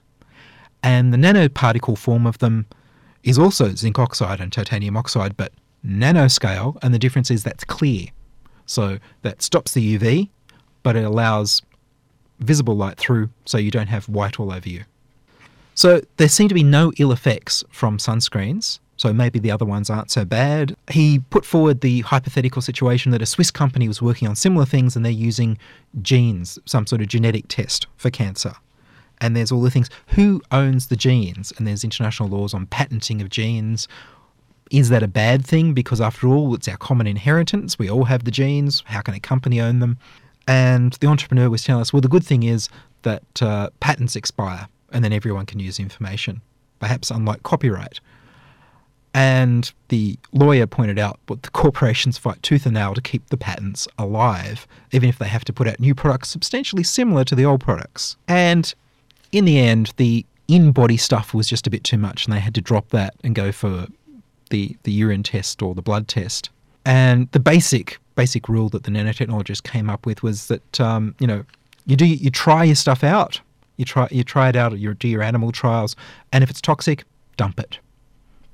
And 0.82 1.12
the 1.12 1.18
nanoparticle 1.18 1.98
form 1.98 2.26
of 2.26 2.38
them 2.38 2.66
is 3.22 3.38
also 3.38 3.74
zinc 3.74 3.98
oxide 3.98 4.40
and 4.40 4.52
titanium 4.52 4.96
oxide, 4.96 5.36
but 5.36 5.52
nanoscale, 5.86 6.78
and 6.82 6.94
the 6.94 6.98
difference 6.98 7.30
is 7.30 7.42
that's 7.42 7.64
clear. 7.64 8.06
So 8.66 8.98
that 9.22 9.42
stops 9.42 9.72
the 9.72 9.98
UV, 9.98 10.28
but 10.82 10.96
it 10.96 11.04
allows 11.04 11.62
visible 12.38 12.76
light 12.76 12.96
through 12.96 13.28
so 13.44 13.58
you 13.58 13.70
don't 13.70 13.88
have 13.88 14.08
white 14.08 14.40
all 14.40 14.52
over 14.52 14.68
you. 14.68 14.84
So 15.74 16.00
there 16.16 16.28
seem 16.28 16.48
to 16.48 16.54
be 16.54 16.62
no 16.62 16.92
ill 16.98 17.12
effects 17.12 17.64
from 17.70 17.98
sunscreens, 17.98 18.80
so 18.96 19.12
maybe 19.12 19.38
the 19.38 19.50
other 19.50 19.64
ones 19.64 19.88
aren't 19.88 20.10
so 20.10 20.24
bad. 20.24 20.76
He 20.90 21.20
put 21.30 21.44
forward 21.46 21.80
the 21.80 22.02
hypothetical 22.02 22.60
situation 22.60 23.12
that 23.12 23.22
a 23.22 23.26
Swiss 23.26 23.50
company 23.50 23.88
was 23.88 24.02
working 24.02 24.28
on 24.28 24.36
similar 24.36 24.66
things 24.66 24.94
and 24.94 25.04
they're 25.04 25.12
using 25.12 25.58
genes, 26.02 26.58
some 26.66 26.86
sort 26.86 27.00
of 27.00 27.08
genetic 27.08 27.46
test 27.48 27.86
for 27.96 28.10
cancer. 28.10 28.52
And 29.20 29.36
there's 29.36 29.52
all 29.52 29.60
the 29.60 29.70
things 29.70 29.90
who 30.08 30.42
owns 30.50 30.86
the 30.86 30.96
genes? 30.96 31.52
And 31.56 31.66
there's 31.66 31.84
international 31.84 32.28
laws 32.28 32.54
on 32.54 32.66
patenting 32.66 33.20
of 33.20 33.28
genes. 33.28 33.86
Is 34.70 34.88
that 34.88 35.02
a 35.02 35.08
bad 35.08 35.44
thing? 35.44 35.74
Because 35.74 36.00
after 36.00 36.28
all, 36.28 36.54
it's 36.54 36.68
our 36.68 36.76
common 36.76 37.06
inheritance. 37.06 37.78
We 37.78 37.90
all 37.90 38.04
have 38.04 38.24
the 38.24 38.30
genes. 38.30 38.82
How 38.86 39.00
can 39.00 39.14
a 39.14 39.20
company 39.20 39.60
own 39.60 39.80
them? 39.80 39.98
And 40.46 40.94
the 40.94 41.06
entrepreneur 41.06 41.50
was 41.50 41.62
telling 41.62 41.82
us, 41.82 41.92
well, 41.92 42.00
the 42.00 42.08
good 42.08 42.24
thing 42.24 42.42
is 42.44 42.68
that 43.02 43.42
uh, 43.42 43.70
patents 43.80 44.16
expire 44.16 44.68
and 44.92 45.04
then 45.04 45.12
everyone 45.12 45.46
can 45.46 45.60
use 45.60 45.78
information, 45.78 46.40
perhaps 46.78 47.10
unlike 47.10 47.42
copyright. 47.42 48.00
And 49.12 49.72
the 49.88 50.18
lawyer 50.32 50.66
pointed 50.66 50.98
out 50.98 51.18
what 51.26 51.42
the 51.42 51.50
corporations 51.50 52.16
fight 52.16 52.42
tooth 52.42 52.64
and 52.64 52.74
nail 52.74 52.94
to 52.94 53.00
keep 53.00 53.28
the 53.28 53.36
patents 53.36 53.88
alive, 53.98 54.66
even 54.92 55.08
if 55.08 55.18
they 55.18 55.26
have 55.26 55.44
to 55.46 55.52
put 55.52 55.66
out 55.66 55.80
new 55.80 55.94
products 55.94 56.28
substantially 56.28 56.84
similar 56.84 57.24
to 57.24 57.34
the 57.34 57.44
old 57.44 57.60
products. 57.60 58.16
And 58.28 58.72
in 59.32 59.44
the 59.44 59.58
end, 59.58 59.92
the 59.96 60.24
in 60.48 60.72
body 60.72 60.96
stuff 60.96 61.32
was 61.32 61.48
just 61.48 61.66
a 61.66 61.70
bit 61.70 61.84
too 61.84 61.98
much, 61.98 62.26
and 62.26 62.34
they 62.34 62.40
had 62.40 62.54
to 62.56 62.60
drop 62.60 62.88
that 62.88 63.14
and 63.22 63.34
go 63.34 63.52
for 63.52 63.86
the, 64.50 64.76
the 64.82 64.92
urine 64.92 65.22
test 65.22 65.62
or 65.62 65.74
the 65.74 65.82
blood 65.82 66.08
test. 66.08 66.50
And 66.84 67.30
the 67.32 67.40
basic 67.40 67.98
basic 68.16 68.50
rule 68.50 68.68
that 68.68 68.82
the 68.82 68.90
nanotechnologists 68.90 69.62
came 69.62 69.88
up 69.88 70.04
with 70.04 70.22
was 70.22 70.48
that 70.48 70.80
um, 70.80 71.14
you 71.20 71.26
know 71.26 71.44
you 71.86 71.96
do 71.96 72.04
you 72.04 72.30
try 72.30 72.64
your 72.64 72.74
stuff 72.74 73.02
out, 73.04 73.40
you 73.76 73.84
try 73.84 74.08
you 74.10 74.24
try 74.24 74.48
it 74.48 74.56
out, 74.56 74.78
you 74.78 74.92
do 74.94 75.08
your 75.08 75.22
animal 75.22 75.52
trials, 75.52 75.96
and 76.32 76.42
if 76.44 76.50
it's 76.50 76.60
toxic, 76.60 77.04
dump 77.36 77.58
it. 77.58 77.78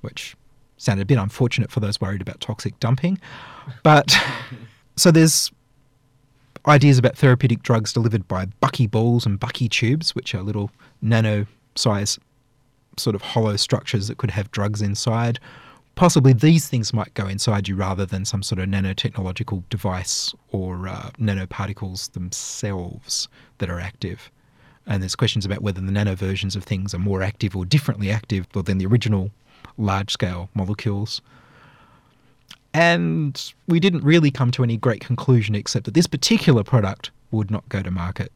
Which 0.03 0.37
sounded 0.77 1.03
a 1.03 1.07
bit 1.07 1.19
unfortunate 1.19 1.71
for 1.71 1.81
those 1.81 2.01
worried 2.01 2.21
about 2.21 2.41
toxic 2.41 2.79
dumping, 2.81 3.19
but 3.83 4.17
so 4.97 5.11
there's 5.11 5.51
ideas 6.67 6.99
about 6.99 7.17
therapeutic 7.17 7.63
drugs 7.63 7.93
delivered 7.93 8.27
by 8.29 8.47
bucky 8.61 8.87
balls 8.87 9.27
and 9.27 9.39
bucky 9.39 9.69
tubes, 9.69 10.15
which 10.15 10.35
are 10.35 10.43
little 10.43 10.71
nano 11.01 11.47
size 11.75 12.19
sort 12.97 13.15
of 13.15 13.23
hollow 13.23 13.57
structures 13.57 14.09
that 14.09 14.19
could 14.19 14.31
have 14.31 14.51
drugs 14.51 14.83
inside. 14.83 15.39
Possibly 15.95 16.33
these 16.33 16.69
things 16.69 16.93
might 16.93 17.15
go 17.15 17.27
inside 17.27 17.69
you 17.69 17.77
rather 17.77 18.05
than 18.05 18.25
some 18.25 18.43
sort 18.43 18.59
of 18.59 18.69
nanotechnological 18.69 19.65
device 19.71 20.35
or 20.51 20.89
uh, 20.89 21.11
nanoparticles 21.19 22.13
themselves 22.13 23.29
that 23.59 23.71
are 23.71 23.81
active. 23.81 24.31
And 24.87 25.03
there's 25.03 25.17
questions 25.17 25.45
about 25.45 25.63
whether 25.63 25.81
the 25.81 25.91
nano 25.91 26.15
versions 26.15 26.55
of 26.55 26.65
things 26.65 26.95
are 26.95 26.99
more 26.99 27.23
active 27.23 27.57
or 27.57 27.65
differently 27.65 28.11
active 28.11 28.47
than 28.53 28.79
the 28.79 28.87
original 28.87 29.31
large 29.79 30.13
scale 30.13 30.49
molecules. 30.55 31.23
And 32.77 33.55
we 33.67 33.81
didn't 33.81 34.05
really 34.05 34.31
come 34.31 34.51
to 34.51 34.63
any 34.63 34.77
great 34.77 35.01
conclusion 35.01 35.55
except 35.55 35.87
that 35.87 35.95
this 35.95 36.07
particular 36.07 36.63
product 36.63 37.11
would 37.31 37.51
not 37.51 37.67
go 37.71 37.81
to 37.81 37.91
market. 37.91 38.31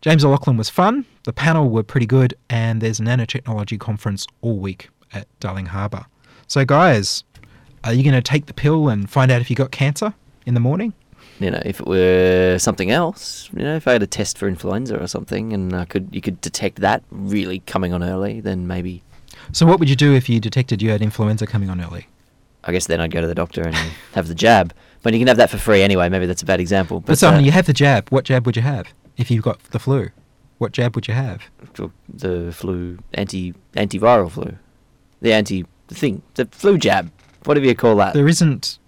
James 0.00 0.24
O'Loughlin 0.24 0.56
was 0.56 0.70
fun, 0.70 1.04
the 1.24 1.32
panel 1.34 1.68
were 1.68 1.82
pretty 1.82 2.06
good, 2.06 2.32
and 2.48 2.80
there's 2.80 3.00
a 3.00 3.02
nanotechnology 3.02 3.78
conference 3.78 4.26
all 4.40 4.56
week 4.56 4.88
at 5.12 5.28
Darling 5.40 5.66
Harbour. 5.66 6.06
So, 6.46 6.64
guys, 6.64 7.22
are 7.84 7.92
you 7.92 8.02
going 8.02 8.14
to 8.14 8.22
take 8.22 8.46
the 8.46 8.54
pill 8.54 8.88
and 8.88 9.10
find 9.10 9.30
out 9.30 9.42
if 9.42 9.50
you 9.50 9.56
got 9.56 9.72
cancer 9.72 10.14
in 10.46 10.54
the 10.54 10.60
morning? 10.60 10.94
You 11.38 11.50
know, 11.50 11.60
if 11.66 11.80
it 11.80 11.86
were 11.86 12.56
something 12.58 12.90
else, 12.90 13.50
you 13.54 13.62
know, 13.62 13.76
if 13.76 13.86
I 13.86 13.92
had 13.92 14.02
a 14.02 14.06
test 14.06 14.38
for 14.38 14.48
influenza 14.48 14.98
or 14.98 15.06
something, 15.06 15.52
and 15.52 15.74
I 15.74 15.84
could 15.84 16.08
you 16.12 16.22
could 16.22 16.40
detect 16.40 16.80
that 16.80 17.04
really 17.10 17.58
coming 17.66 17.92
on 17.92 18.02
early, 18.02 18.40
then 18.40 18.66
maybe. 18.66 19.02
So, 19.52 19.66
what 19.66 19.80
would 19.80 19.90
you 19.90 19.96
do 19.96 20.14
if 20.14 20.30
you 20.30 20.40
detected 20.40 20.80
you 20.80 20.88
had 20.88 21.02
influenza 21.02 21.46
coming 21.46 21.68
on 21.68 21.78
early? 21.78 22.06
I 22.64 22.72
guess 22.72 22.86
then 22.86 23.00
I'd 23.00 23.10
go 23.10 23.20
to 23.20 23.26
the 23.26 23.34
doctor 23.34 23.62
and 23.62 23.74
have 24.14 24.28
the 24.28 24.34
jab. 24.34 24.72
But 25.02 25.12
you 25.12 25.18
can 25.18 25.28
have 25.28 25.36
that 25.38 25.50
for 25.50 25.58
free 25.58 25.82
anyway. 25.82 26.08
Maybe 26.08 26.26
that's 26.26 26.42
a 26.42 26.46
bad 26.46 26.60
example. 26.60 27.00
But, 27.00 27.18
so, 27.18 27.30
uh, 27.30 27.38
you 27.38 27.50
have 27.50 27.66
the 27.66 27.72
jab. 27.72 28.08
What 28.10 28.24
jab 28.24 28.46
would 28.46 28.56
you 28.56 28.62
have 28.62 28.86
if 29.16 29.30
you 29.30 29.40
got 29.40 29.62
the 29.70 29.78
flu? 29.78 30.10
What 30.58 30.72
jab 30.72 30.94
would 30.94 31.08
you 31.08 31.14
have? 31.14 31.42
The 32.08 32.52
flu, 32.52 32.98
anti 33.14 33.52
antiviral 33.74 34.30
flu, 34.30 34.56
the 35.20 35.32
anti 35.32 35.64
the 35.88 35.94
thing, 35.94 36.22
the 36.34 36.46
flu 36.46 36.78
jab. 36.78 37.10
Whatever 37.44 37.66
you 37.66 37.74
call 37.74 37.96
that. 37.96 38.14
There 38.14 38.28
isn't. 38.28 38.78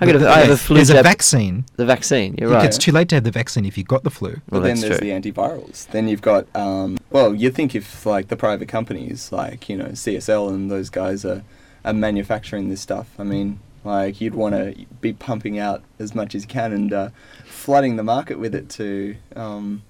I, 0.00 0.06
got 0.06 0.22
a, 0.22 0.28
I 0.28 0.38
have 0.40 0.50
a 0.50 0.56
flu 0.56 0.76
There's 0.76 0.90
a 0.90 1.02
vaccine. 1.02 1.64
The 1.76 1.84
vaccine. 1.86 2.34
You're 2.38 2.50
right. 2.50 2.64
It's 2.64 2.78
too 2.78 2.90
late 2.92 3.08
to 3.10 3.16
have 3.16 3.24
the 3.24 3.30
vaccine 3.30 3.64
if 3.64 3.78
you've 3.78 3.86
got 3.88 4.02
the 4.02 4.10
flu. 4.10 4.30
Well, 4.30 4.40
But 4.48 4.52
Well, 4.52 4.62
then 4.62 4.80
there's 4.80 4.98
true. 4.98 5.08
the 5.08 5.12
antivirals. 5.12 5.88
Then 5.88 6.08
you've 6.08 6.22
got, 6.22 6.46
um, 6.56 6.98
well, 7.10 7.34
you 7.34 7.50
think 7.50 7.74
if 7.74 8.04
like 8.06 8.28
the 8.28 8.36
private 8.36 8.68
companies 8.68 9.30
like 9.30 9.68
you 9.68 9.76
know 9.76 9.86
CSL 9.86 10.48
and 10.50 10.70
those 10.70 10.90
guys 10.90 11.24
are, 11.24 11.42
are 11.84 11.92
manufacturing 11.92 12.68
this 12.68 12.80
stuff. 12.80 13.08
I 13.18 13.24
mean, 13.24 13.60
like 13.84 14.20
you'd 14.20 14.34
want 14.34 14.54
to 14.54 14.86
be 15.00 15.12
pumping 15.12 15.58
out 15.58 15.82
as 15.98 16.14
much 16.14 16.34
as 16.34 16.42
you 16.42 16.48
can 16.48 16.72
and 16.72 16.92
uh, 16.92 17.08
flooding 17.44 17.96
the 17.96 18.04
market 18.04 18.38
with 18.38 18.54
it 18.54 18.68
to 18.70 19.16
um, 19.34 19.82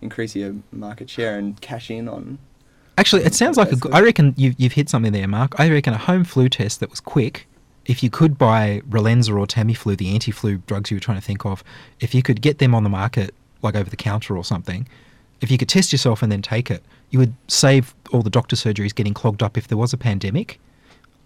increase 0.00 0.36
your 0.36 0.56
market 0.72 1.08
share 1.08 1.38
and 1.38 1.60
cash 1.60 1.90
in 1.90 2.08
on. 2.08 2.38
Actually, 2.96 3.22
it 3.22 3.34
sounds 3.34 3.56
like 3.56 3.70
a 3.70 3.76
good, 3.76 3.92
I 3.92 4.00
reckon 4.00 4.34
you've, 4.36 4.54
you've 4.58 4.72
hit 4.72 4.88
something 4.88 5.12
there, 5.12 5.28
Mark. 5.28 5.58
I 5.58 5.70
reckon 5.70 5.94
a 5.94 5.98
home 5.98 6.24
flu 6.24 6.48
test 6.48 6.80
that 6.80 6.90
was 6.90 7.00
quick. 7.00 7.46
If 7.86 8.02
you 8.02 8.10
could 8.10 8.36
buy 8.36 8.82
Relenza 8.88 9.38
or 9.38 9.46
Tamiflu, 9.46 9.96
the 9.96 10.12
anti-flu 10.12 10.58
drugs 10.66 10.90
you 10.90 10.96
were 10.96 11.00
trying 11.00 11.16
to 11.16 11.24
think 11.24 11.46
of, 11.46 11.64
if 12.00 12.14
you 12.14 12.22
could 12.22 12.42
get 12.42 12.58
them 12.58 12.74
on 12.74 12.82
the 12.82 12.90
market, 12.90 13.34
like 13.62 13.76
over 13.76 13.88
the 13.88 13.96
counter 13.96 14.36
or 14.36 14.44
something, 14.44 14.86
if 15.40 15.50
you 15.50 15.56
could 15.56 15.68
test 15.68 15.92
yourself 15.92 16.22
and 16.22 16.30
then 16.30 16.42
take 16.42 16.70
it, 16.70 16.82
you 17.10 17.18
would 17.18 17.32
save 17.46 17.94
all 18.12 18.22
the 18.22 18.30
doctor 18.30 18.56
surgeries 18.56 18.94
getting 18.94 19.14
clogged 19.14 19.42
up 19.42 19.56
if 19.56 19.68
there 19.68 19.78
was 19.78 19.92
a 19.92 19.96
pandemic, 19.96 20.60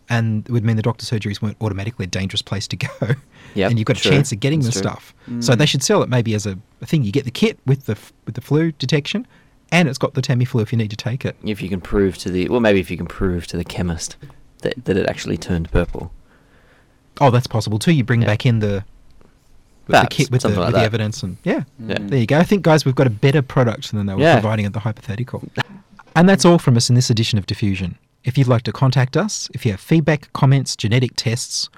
and 0.08 0.46
it 0.48 0.52
would 0.52 0.64
mean 0.64 0.76
the 0.76 0.82
doctor 0.82 1.04
surgeries 1.06 1.40
weren't 1.42 1.56
automatically 1.60 2.04
a 2.04 2.08
dangerous 2.08 2.42
place 2.42 2.66
to 2.68 2.76
go. 2.76 2.88
Yep, 3.54 3.68
and 3.70 3.78
you've 3.78 3.84
got 3.86 3.98
a 3.98 4.00
true. 4.00 4.12
chance 4.12 4.32
of 4.32 4.40
getting 4.40 4.60
That's 4.60 4.76
the 4.76 4.80
true. 4.82 4.90
stuff. 4.90 5.14
So 5.40 5.52
Mm. 5.52 5.58
they 5.58 5.66
should 5.66 5.82
sell 5.82 6.02
it 6.02 6.08
maybe 6.08 6.32
as 6.32 6.46
a, 6.46 6.58
a 6.80 6.86
thing. 6.86 7.02
You 7.04 7.12
get 7.12 7.26
the 7.26 7.30
kit 7.30 7.58
with 7.66 7.84
the 7.84 7.98
with 8.24 8.34
the 8.34 8.40
flu 8.40 8.72
detection, 8.72 9.26
and 9.70 9.88
it's 9.90 9.98
got 9.98 10.14
the 10.14 10.22
Tamiflu 10.22 10.62
if 10.62 10.72
you 10.72 10.78
need 10.78 10.88
to 10.90 10.96
take 10.96 11.26
it. 11.26 11.36
if 11.44 11.60
you 11.60 11.68
can 11.68 11.80
prove 11.82 12.16
to 12.18 12.30
the 12.30 12.48
well, 12.48 12.60
maybe 12.60 12.80
if 12.80 12.90
you 12.90 12.96
can 12.96 13.04
prove 13.06 13.46
to 13.48 13.58
the 13.58 13.64
chemist 13.64 14.16
that, 14.62 14.82
that 14.86 14.96
it 14.96 15.06
actually 15.06 15.36
turned 15.36 15.70
purple. 15.70 16.12
Oh, 17.20 17.30
that's 17.30 17.46
possible 17.46 17.78
too. 17.78 17.92
You 17.92 18.04
bring 18.04 18.22
Yeah. 18.22 18.28
back 18.28 18.46
in 18.46 18.60
the, 18.60 18.84
the 19.86 19.90
Perhaps, 19.90 20.16
kit 20.16 20.30
with, 20.30 20.42
the, 20.42 20.48
like 20.48 20.58
with 20.68 20.74
the 20.76 20.80
evidence, 20.80 21.22
and 21.22 21.36
yeah, 21.44 21.64
Yeah. 21.78 21.98
there 22.00 22.20
you 22.20 22.26
go. 22.26 22.38
I 22.38 22.44
think, 22.44 22.62
guys, 22.62 22.86
we've 22.86 22.94
got 22.94 23.06
a 23.06 23.10
better 23.10 23.42
product 23.42 23.92
than 23.92 24.06
they 24.06 24.14
were 24.14 24.20
Yeah. 24.22 24.34
providing 24.40 24.64
at 24.64 24.72
the 24.72 24.80
hypothetical. 24.80 25.42
and 26.16 26.26
that's 26.26 26.46
all 26.46 26.58
from 26.58 26.76
us 26.78 26.88
in 26.88 26.94
this 26.94 27.10
edition 27.10 27.38
of 27.38 27.44
Diffusion. 27.46 27.98
If 28.24 28.38
you'd 28.38 28.48
like 28.48 28.62
to 28.62 28.72
contact 28.72 29.16
us, 29.16 29.50
if 29.52 29.66
you 29.66 29.72
have 29.72 29.80
feedback, 29.80 30.32
comments, 30.32 30.76
genetic 30.76 31.16
tests, 31.16 31.68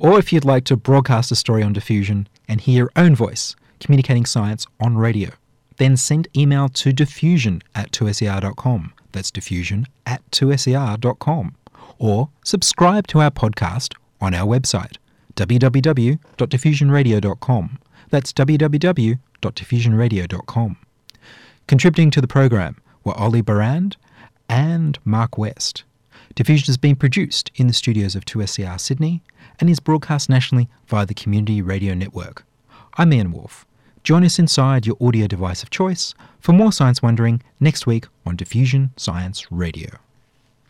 or 0.00 0.18
if 0.18 0.32
you'd 0.32 0.44
like 0.44 0.64
to 0.64 0.76
broadcast 0.76 1.30
a 1.30 1.36
story 1.36 1.62
on 1.62 1.72
Diffusion 1.72 2.26
and 2.48 2.60
hear 2.60 2.76
your 2.76 2.90
own 2.96 3.14
voice 3.14 3.54
communicating 3.80 4.26
science 4.26 4.66
on 4.80 4.98
radio, 4.98 5.30
then 5.76 5.96
send 5.96 6.26
email 6.36 6.68
to 6.68 6.92
diffusion 6.92 7.62
at 7.74 7.90
2ser.com. 7.92 8.92
That's 9.12 9.30
diffusion 9.30 9.86
at 10.06 10.28
2ser.com. 10.30 11.54
Or 11.98 12.28
subscribe 12.44 13.06
to 13.08 13.20
our 13.20 13.30
podcast 13.30 13.94
on 14.20 14.34
our 14.34 14.46
website, 14.46 14.96
www.diffusionradio.com. 15.36 17.78
That's 18.10 18.32
www.diffusionradio.com. 18.32 20.76
Contributing 21.66 22.10
to 22.10 22.20
the 22.20 22.28
program 22.28 22.76
were 23.04 23.14
Ollie 23.14 23.42
Barand 23.42 23.96
and 24.48 24.98
Mark 25.04 25.38
West. 25.38 25.84
Diffusion 26.34 26.66
has 26.66 26.76
been 26.76 26.96
produced 26.96 27.50
in 27.54 27.66
the 27.66 27.72
studios 27.72 28.16
of 28.16 28.24
2SER 28.24 28.80
Sydney 28.80 29.22
and 29.60 29.70
is 29.70 29.80
broadcast 29.80 30.28
nationally 30.28 30.68
via 30.86 31.06
the 31.06 31.14
Community 31.14 31.62
Radio 31.62 31.94
Network. 31.94 32.44
I'm 32.96 33.12
Ian 33.12 33.32
Woolf. 33.32 33.64
Join 34.02 34.24
us 34.24 34.38
inside 34.38 34.86
your 34.86 34.96
audio 35.00 35.26
device 35.26 35.62
of 35.62 35.70
choice 35.70 36.14
for 36.38 36.52
more 36.52 36.72
science 36.72 37.02
wondering 37.02 37.42
next 37.58 37.86
week 37.86 38.06
on 38.26 38.36
Diffusion 38.36 38.90
Science 38.96 39.50
Radio. 39.50 39.98